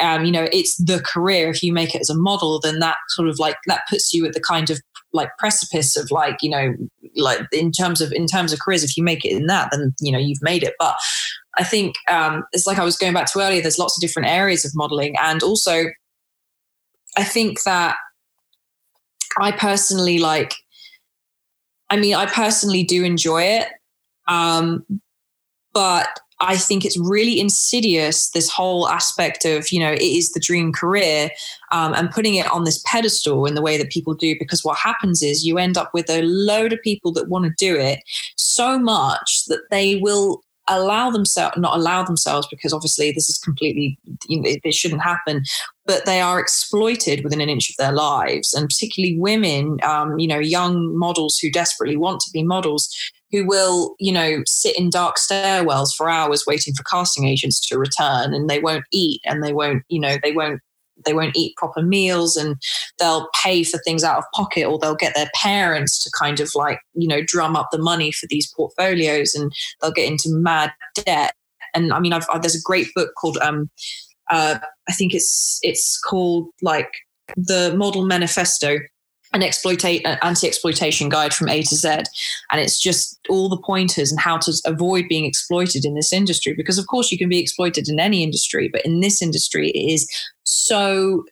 [0.00, 1.50] um, you know, it's the career.
[1.50, 4.26] If you make it as a model, then that sort of like that puts you
[4.26, 4.80] at the kind of
[5.12, 6.74] like precipice of like, you know,
[7.16, 9.94] like in terms of in terms of careers, if you make it in that, then
[10.00, 10.74] you know you've made it.
[10.78, 10.96] But
[11.58, 13.60] I think um, it's like I was going back to earlier.
[13.60, 15.84] There's lots of different areas of modeling, and also
[17.16, 17.96] I think that
[19.38, 20.54] I personally like.
[21.90, 23.68] I mean, I personally do enjoy it,
[24.26, 24.86] um,
[25.74, 26.08] but
[26.42, 30.72] I think it's really insidious, this whole aspect of, you know, it is the dream
[30.72, 31.30] career
[31.70, 34.34] um, and putting it on this pedestal in the way that people do.
[34.38, 37.52] Because what happens is you end up with a load of people that want to
[37.56, 38.00] do it
[38.36, 43.98] so much that they will allow themselves not allow themselves because obviously this is completely
[44.28, 45.42] you know, it, shouldn't happen
[45.86, 50.28] but they are exploited within an inch of their lives and particularly women um, you
[50.28, 52.88] know young models who desperately want to be models
[53.32, 57.78] who will, you know, sit in dark stairwells for hours waiting for casting agents to
[57.78, 60.60] return and they won't eat and they won't, you know, they won't
[61.04, 62.56] they won't eat proper meals and
[62.98, 66.50] they'll pay for things out of pocket or they'll get their parents to kind of
[66.54, 70.70] like you know drum up the money for these portfolios and they'll get into mad
[70.94, 71.34] debt.
[71.74, 73.70] And i mean I've, there's a great book called um
[74.30, 74.58] uh,
[74.88, 76.90] i think it's it's called like
[77.36, 78.78] the model manifesto
[79.34, 83.60] an exploitate an uh, anti-exploitation guide from A to Z, and it's just all the
[83.64, 86.54] pointers and how to avoid being exploited in this industry.
[86.54, 89.92] Because of course you can be exploited in any industry, but in this industry it
[89.92, 90.08] is
[90.44, 91.24] so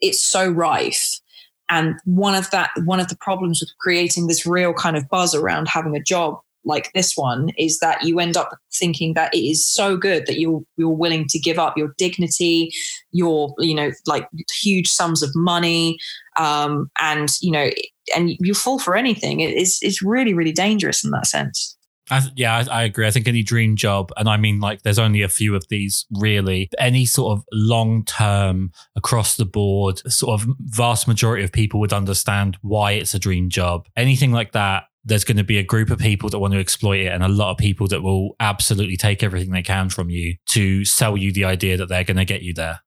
[0.00, 1.20] it's so rife.
[1.68, 5.34] And one of that one of the problems with creating this real kind of buzz
[5.34, 9.38] around having a job like this one is that you end up thinking that it
[9.38, 12.70] is so good that you're you're willing to give up your dignity,
[13.12, 14.28] your you know like
[14.60, 15.96] huge sums of money,
[16.36, 17.70] um, and you know
[18.14, 19.40] and you fall for anything.
[19.40, 21.76] It is it's really really dangerous in that sense.
[22.08, 23.04] I, yeah, I, I, agree.
[23.04, 26.06] I think any dream job, and I mean, like, there's only a few of these
[26.12, 26.68] really.
[26.78, 31.92] Any sort of long term, across the board, sort of vast majority of people would
[31.92, 33.88] understand why it's a dream job.
[33.96, 36.98] Anything like that there's going to be a group of people that want to exploit
[36.98, 40.34] it and a lot of people that will absolutely take everything they can from you
[40.46, 42.80] to sell you the idea that they're going to get you there.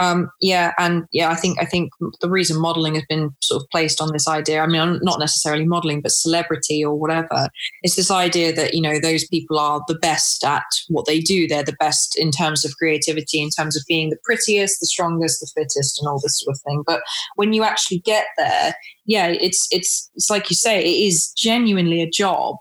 [0.00, 1.90] Um, yeah, and yeah, I think I think
[2.20, 4.60] the reason modeling has been sort of placed on this idea.
[4.60, 7.48] I mean, not necessarily modeling, but celebrity or whatever.
[7.82, 11.46] It's this idea that you know those people are the best at what they do.
[11.46, 15.40] They're the best in terms of creativity, in terms of being the prettiest, the strongest,
[15.40, 16.82] the fittest, and all this sort of thing.
[16.86, 17.02] But
[17.36, 18.74] when you actually get there,
[19.06, 22.56] yeah, it's it's it's like you say, it is genuinely a job,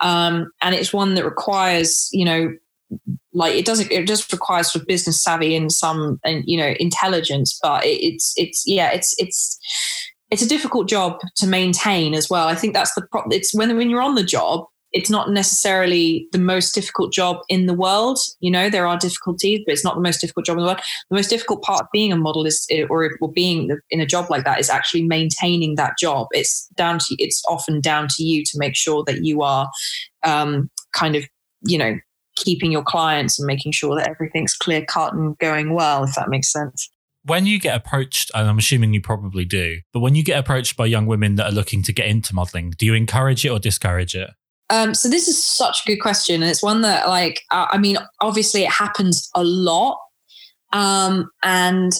[0.00, 2.52] um, and it's one that requires you know
[3.36, 6.74] like it doesn't it just requires sort of business savvy and some and you know
[6.80, 9.58] intelligence but it, it's it's yeah it's it's
[10.30, 12.48] it's a difficult job to maintain as well.
[12.48, 16.26] I think that's the problem it's when when you're on the job it's not necessarily
[16.32, 18.18] the most difficult job in the world.
[18.40, 20.80] You know there are difficulties but it's not the most difficult job in the world.
[21.10, 24.30] The most difficult part of being a model is or, or being in a job
[24.30, 26.28] like that is actually maintaining that job.
[26.30, 29.68] It's down to it's often down to you to make sure that you are
[30.22, 31.24] um, kind of
[31.66, 31.96] you know
[32.36, 36.28] keeping your clients and making sure that everything's clear cut and going well, if that
[36.28, 36.88] makes sense.
[37.24, 40.76] When you get approached, and I'm assuming you probably do, but when you get approached
[40.76, 43.58] by young women that are looking to get into modeling, do you encourage it or
[43.58, 44.30] discourage it?
[44.70, 47.98] Um, so this is such a good question, and it's one that, like, I mean,
[48.20, 49.98] obviously it happens a lot,
[50.72, 51.92] um, and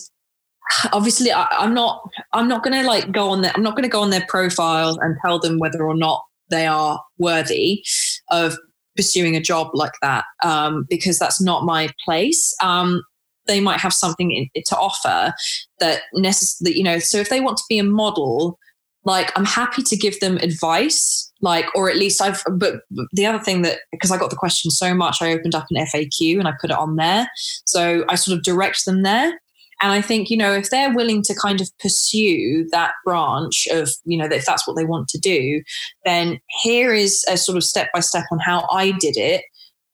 [0.93, 3.84] obviously I, am not, I'm not going to like go on their, I'm not going
[3.84, 7.84] to go on their profile and tell them whether or not they are worthy
[8.30, 8.57] of
[8.97, 12.55] pursuing a job like that um, because that's not my place.
[12.62, 13.03] Um,
[13.47, 15.32] they might have something in, to offer
[15.78, 16.99] that necessarily, you know.
[16.99, 18.59] So if they want to be a model,
[19.05, 22.42] like I'm happy to give them advice, like, or at least I've.
[22.51, 22.80] But
[23.12, 25.86] the other thing that because I got the question so much, I opened up an
[25.86, 27.28] FAQ and I put it on there.
[27.64, 29.40] So I sort of direct them there.
[29.83, 33.91] And I think, you know, if they're willing to kind of pursue that branch of,
[34.05, 35.62] you know, if that's what they want to do,
[36.05, 39.45] then here is a sort of step by step on how I did it.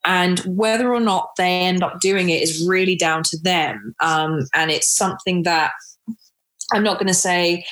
[0.05, 3.93] And whether or not they end up doing it is really down to them.
[4.01, 5.71] Um, and it's something that
[6.73, 7.65] I'm not going to say,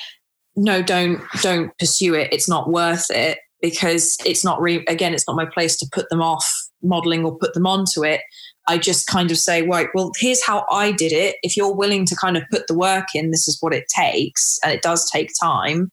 [0.56, 2.32] no, don't don't pursue it.
[2.32, 6.08] It's not worth it because it's not re- again, it's not my place to put
[6.10, 6.46] them off
[6.82, 8.20] modeling or put them onto it.
[8.68, 11.36] I just kind of say, right, well, here's how I did it.
[11.42, 14.58] If you're willing to kind of put the work in, this is what it takes.
[14.62, 15.90] And it does take time.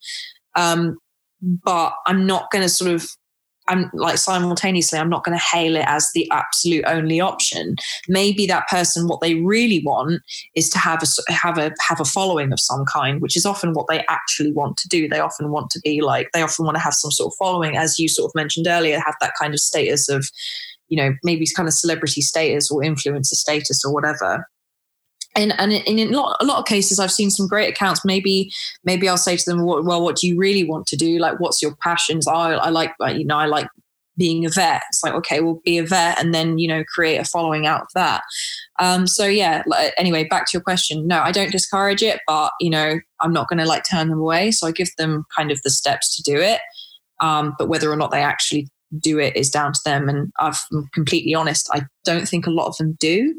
[0.55, 0.97] Um,
[1.41, 3.07] but I'm not going to sort of,
[3.67, 7.75] I'm like simultaneously, I'm not going to hail it as the absolute only option.
[8.07, 10.21] Maybe that person, what they really want
[10.55, 13.73] is to have a have a have a following of some kind, which is often
[13.73, 15.07] what they actually want to do.
[15.07, 17.77] They often want to be like, they often want to have some sort of following,
[17.77, 20.27] as you sort of mentioned earlier, have that kind of status of
[20.89, 24.47] you know maybe kind of celebrity status or influencer status or whatever.
[25.35, 28.03] And and in, a, lot, a lot of cases i've seen some great accounts.
[28.03, 28.51] Maybe
[28.83, 31.19] maybe i'll say to them well, what do you really want to do?
[31.19, 32.27] Like what's your passions?
[32.27, 33.67] Oh, i like you know i like
[34.17, 34.81] being a vet.
[34.89, 37.83] It's like okay we'll be a vet and then you know create a following out
[37.83, 38.23] of that.
[38.79, 39.63] Um, so yeah
[39.97, 41.07] anyway back to your question.
[41.07, 44.19] No i don't discourage it but you know i'm not going to like turn them
[44.19, 44.51] away.
[44.51, 46.59] So i give them kind of the steps to do it
[47.19, 50.09] um, but whether or not they actually do it is down to them.
[50.09, 50.53] And I'm
[50.93, 53.33] completely honest, I don't think a lot of them do.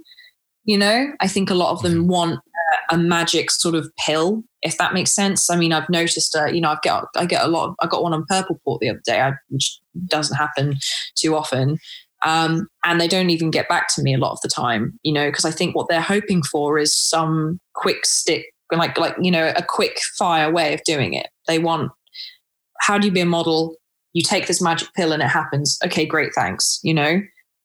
[0.64, 2.10] You know, I think a lot of them mm-hmm.
[2.10, 2.40] want
[2.90, 5.50] a magic sort of pill, if that makes sense.
[5.50, 7.70] I mean, I've noticed, uh, you know, I've got I get a lot.
[7.70, 10.78] Of, I got one on Purple Port the other day, I, which doesn't happen
[11.16, 11.78] too often.
[12.24, 15.12] Um, and they don't even get back to me a lot of the time, you
[15.12, 19.30] know, because I think what they're hoping for is some quick stick, like like you
[19.30, 21.28] know, a quick fire way of doing it.
[21.46, 21.90] They want
[22.80, 23.76] how do you be a model?
[24.12, 25.78] You take this magic pill and it happens.
[25.84, 26.80] Okay, great, thanks.
[26.82, 27.20] You know,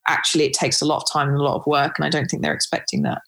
[0.08, 2.28] actually, it takes a lot of time and a lot of work, and I don't
[2.28, 3.22] think they're expecting that.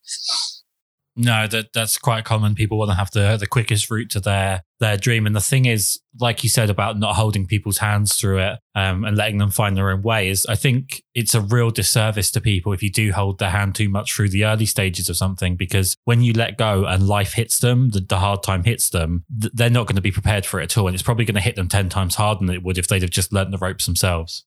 [1.20, 2.54] No, that that's quite common.
[2.54, 5.26] People want to have the the quickest route to their their dream.
[5.26, 9.04] And the thing is, like you said about not holding people's hands through it um,
[9.04, 12.42] and letting them find their own way, is I think it's a real disservice to
[12.42, 15.56] people if you do hold their hand too much through the early stages of something.
[15.56, 19.26] Because when you let go and life hits them, the, the hard time hits them,
[19.42, 21.34] th- they're not going to be prepared for it at all, and it's probably going
[21.34, 23.58] to hit them ten times harder than it would if they'd have just learnt the
[23.58, 24.46] ropes themselves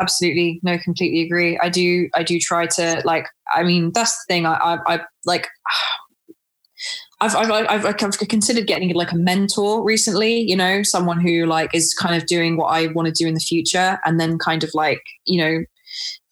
[0.00, 4.32] absolutely no completely agree i do i do try to like i mean that's the
[4.32, 5.48] thing i i, I like
[7.22, 11.74] I've, I've, I've, I've considered getting like a mentor recently, you know, someone who like
[11.74, 14.64] is kind of doing what I want to do in the future and then kind
[14.64, 15.58] of like, you know,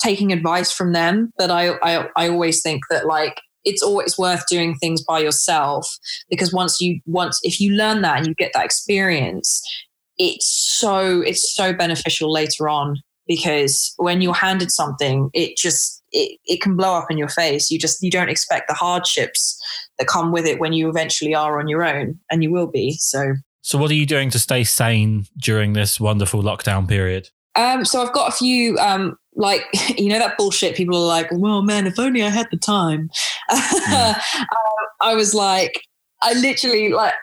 [0.00, 1.30] taking advice from them.
[1.36, 5.86] But I, I, I always think that like, it's always worth doing things by yourself
[6.30, 9.60] because once you once if you learn that and you get that experience
[10.16, 12.96] it's so it's so beneficial later on
[13.28, 17.70] because when you're handed something it just it, it can blow up in your face
[17.70, 19.56] you just you don't expect the hardships
[19.98, 22.92] that come with it when you eventually are on your own and you will be
[22.92, 27.28] so So, what are you doing to stay sane during this wonderful lockdown period?
[27.54, 29.62] Um, so I've got a few, um, like
[29.98, 30.76] you know that bullshit.
[30.76, 33.10] People are like, "Well, man, if only I had the time."
[33.50, 34.20] Mm.
[35.00, 35.82] I was like,
[36.22, 37.14] I literally like.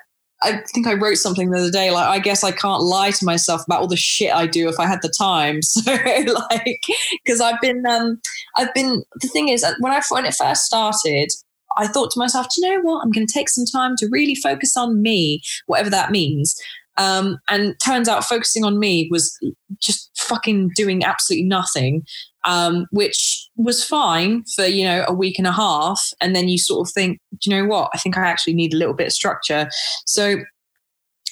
[0.42, 1.92] I think I wrote something the other day.
[1.92, 4.80] Like, I guess I can't lie to myself about all the shit I do if
[4.80, 5.60] I had the time.
[5.76, 6.82] So, like,
[7.24, 8.20] because I've been, um,
[8.58, 9.04] I've been.
[9.22, 11.30] The thing is, when I when it first started,
[11.78, 13.04] I thought to myself, do you know what?
[13.04, 16.56] I'm going to take some time to really focus on me, whatever that means.
[16.98, 19.38] Um, and turns out focusing on me was
[19.82, 22.04] just fucking doing absolutely nothing,
[22.46, 26.12] um, which was fine for, you know, a week and a half.
[26.22, 27.90] And then you sort of think, do you know what?
[27.94, 29.70] I think I actually need a little bit of structure.
[30.06, 30.38] So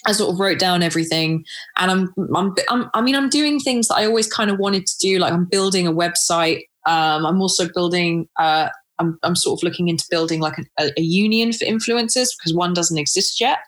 [0.05, 1.45] I sort of wrote down everything,
[1.77, 4.85] and I'm, I'm, I'm, i mean, I'm doing things that I always kind of wanted
[4.85, 5.17] to do.
[5.17, 6.63] Like I'm building a website.
[6.85, 8.67] Um, I'm also building uh,
[8.99, 12.73] I'm, I'm sort of looking into building like a, a union for influencers because one
[12.73, 13.59] doesn't exist yet.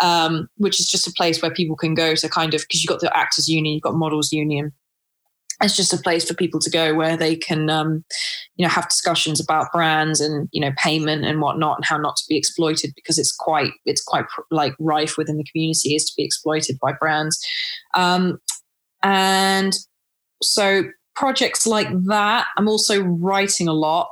[0.00, 2.88] Um, which is just a place where people can go to kind of because you've
[2.88, 4.72] got the actors union, you've got models union.
[5.60, 8.04] It's just a place for people to go where they can, um,
[8.56, 12.16] you know, have discussions about brands and you know payment and whatnot and how not
[12.16, 16.12] to be exploited because it's quite it's quite like rife within the community is to
[16.16, 17.44] be exploited by brands,
[17.94, 18.40] um,
[19.02, 19.74] and
[20.42, 20.84] so
[21.16, 22.46] projects like that.
[22.56, 24.08] I'm also writing a lot.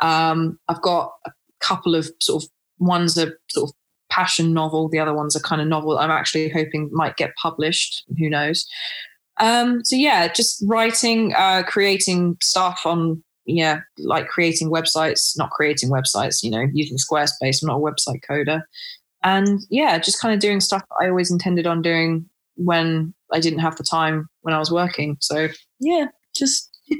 [0.00, 3.74] Um, I've got a couple of sort of one's a sort of
[4.10, 8.04] passion novel, the other one's a kind of novel I'm actually hoping might get published.
[8.18, 8.66] Who knows?
[9.38, 15.90] Um, so yeah, just writing, uh, creating stuff on yeah, like creating websites, not creating
[15.90, 17.62] websites, you know, using Squarespace.
[17.62, 18.62] I'm not a website coder.
[19.22, 23.60] And yeah, just kind of doing stuff I always intended on doing when I didn't
[23.60, 25.16] have the time when I was working.
[25.20, 25.48] So
[25.80, 26.76] yeah, just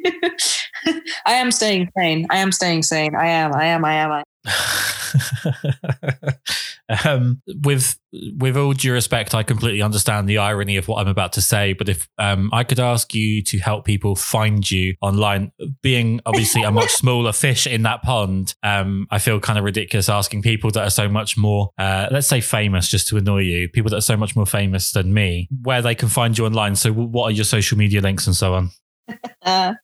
[1.27, 2.27] I am staying sane.
[2.31, 3.15] I am staying sane.
[3.15, 3.55] I am.
[3.55, 3.85] I am.
[3.85, 4.13] I am.
[4.13, 4.23] I
[7.05, 7.99] um, with
[8.39, 11.73] with all due respect, I completely understand the irony of what I'm about to say.
[11.73, 16.63] But if um, I could ask you to help people find you online, being obviously
[16.63, 20.71] a much smaller fish in that pond, um, I feel kind of ridiculous asking people
[20.73, 23.69] that are so much more, uh, let's say, famous, just to annoy you.
[23.69, 26.77] People that are so much more famous than me, where they can find you online.
[26.77, 28.71] So, what are your social media links and so on?
[29.43, 29.75] Uh,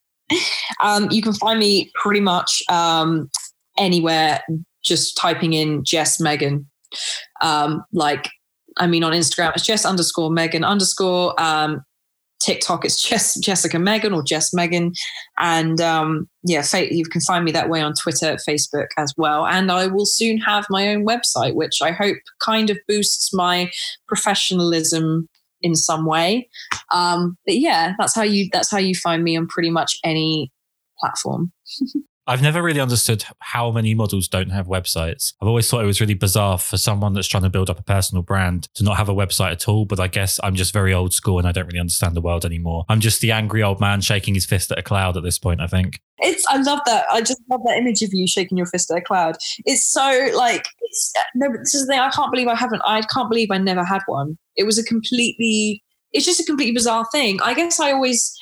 [0.83, 3.31] um, you can find me pretty much um,
[3.79, 4.41] anywhere
[4.85, 6.69] just typing in Jess Megan.
[7.41, 8.29] Um, like,
[8.79, 11.41] I mean, on Instagram, it's Jess underscore Megan underscore.
[11.41, 11.83] Um,
[12.43, 14.93] TikTok, it's Jess, Jessica Megan or Jess Megan.
[15.39, 19.47] And um, yeah, you can find me that way on Twitter, Facebook as well.
[19.47, 23.71] And I will soon have my own website, which I hope kind of boosts my
[24.09, 25.29] professionalism
[25.61, 26.49] in some way.
[26.91, 30.51] Um, but yeah, that's how you that's how you find me on pretty much any
[30.99, 31.53] platform.
[32.27, 35.33] I've never really understood how many models don't have websites.
[35.43, 37.83] I've always thought it was really bizarre for someone that's trying to build up a
[37.83, 39.87] personal brand to not have a website at all.
[39.87, 42.45] But I guess I'm just very old school and I don't really understand the world
[42.45, 42.85] anymore.
[42.89, 45.61] I'm just the angry old man shaking his fist at a cloud at this point,
[45.61, 46.01] I think.
[46.19, 47.07] It's I love that.
[47.11, 49.37] I just love that image of you shaking your fist at a cloud.
[49.65, 52.01] It's so like it's no, this is the thing.
[52.01, 52.83] I can't believe I haven't.
[52.87, 54.39] I can't believe I never had one.
[54.57, 55.83] It was a completely.
[56.13, 57.41] It's just a completely bizarre thing.
[57.43, 58.33] I guess I always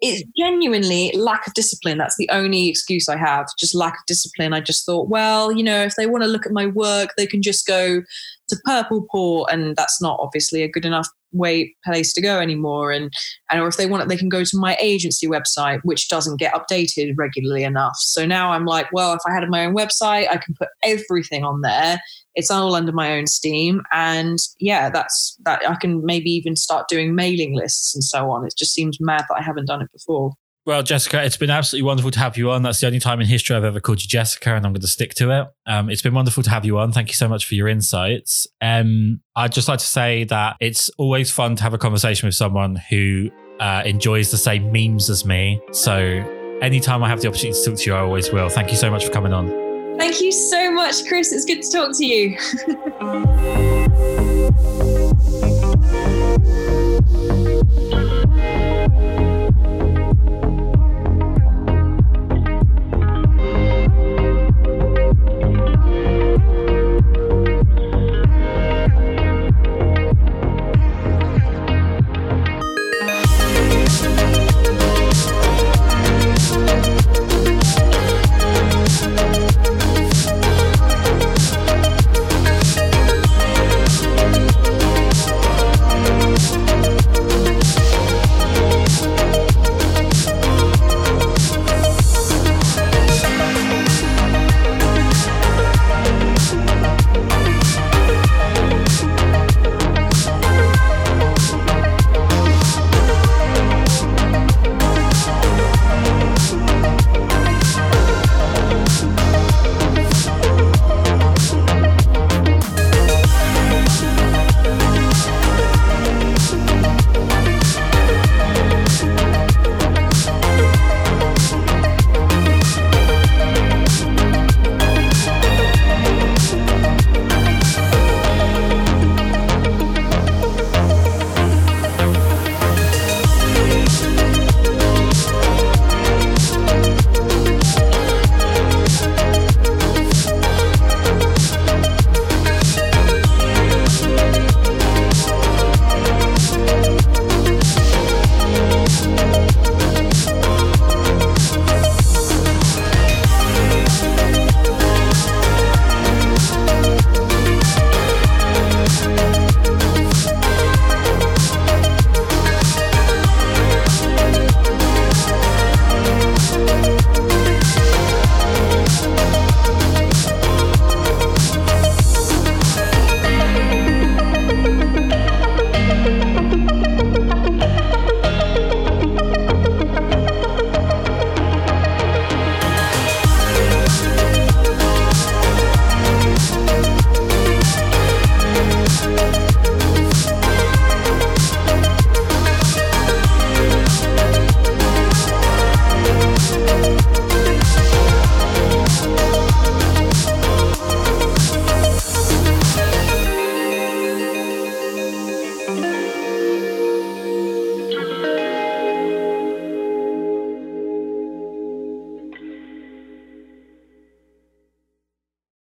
[0.00, 1.98] it's genuinely lack of discipline.
[1.98, 4.54] That's the only excuse I have, just lack of discipline.
[4.54, 7.26] I just thought, well, you know, if they want to look at my work, they
[7.26, 8.02] can just go
[8.48, 12.92] to Purple Port, and that's not obviously a good enough way place to go anymore.
[12.92, 13.12] And
[13.50, 16.38] and or if they want it, they can go to my agency website, which doesn't
[16.38, 17.96] get updated regularly enough.
[17.96, 21.44] So now I'm like, well, if I had my own website, I can put everything
[21.44, 22.00] on there
[22.34, 26.88] it's all under my own steam and yeah that's that i can maybe even start
[26.88, 29.90] doing mailing lists and so on it just seems mad that i haven't done it
[29.92, 30.32] before
[30.66, 32.62] well, Jessica, it's been absolutely wonderful to have you on.
[32.62, 34.86] That's the only time in history I've ever called you Jessica, and I'm going to
[34.86, 35.48] stick to it.
[35.66, 36.92] Um, it's been wonderful to have you on.
[36.92, 38.46] Thank you so much for your insights.
[38.60, 42.34] Um, I'd just like to say that it's always fun to have a conversation with
[42.34, 45.60] someone who uh, enjoys the same memes as me.
[45.72, 45.96] So,
[46.60, 48.50] anytime I have the opportunity to talk to you, I always will.
[48.50, 49.69] Thank you so much for coming on.
[50.00, 51.30] Thank you so much, Kris.
[51.30, 52.38] It's good to talk to you.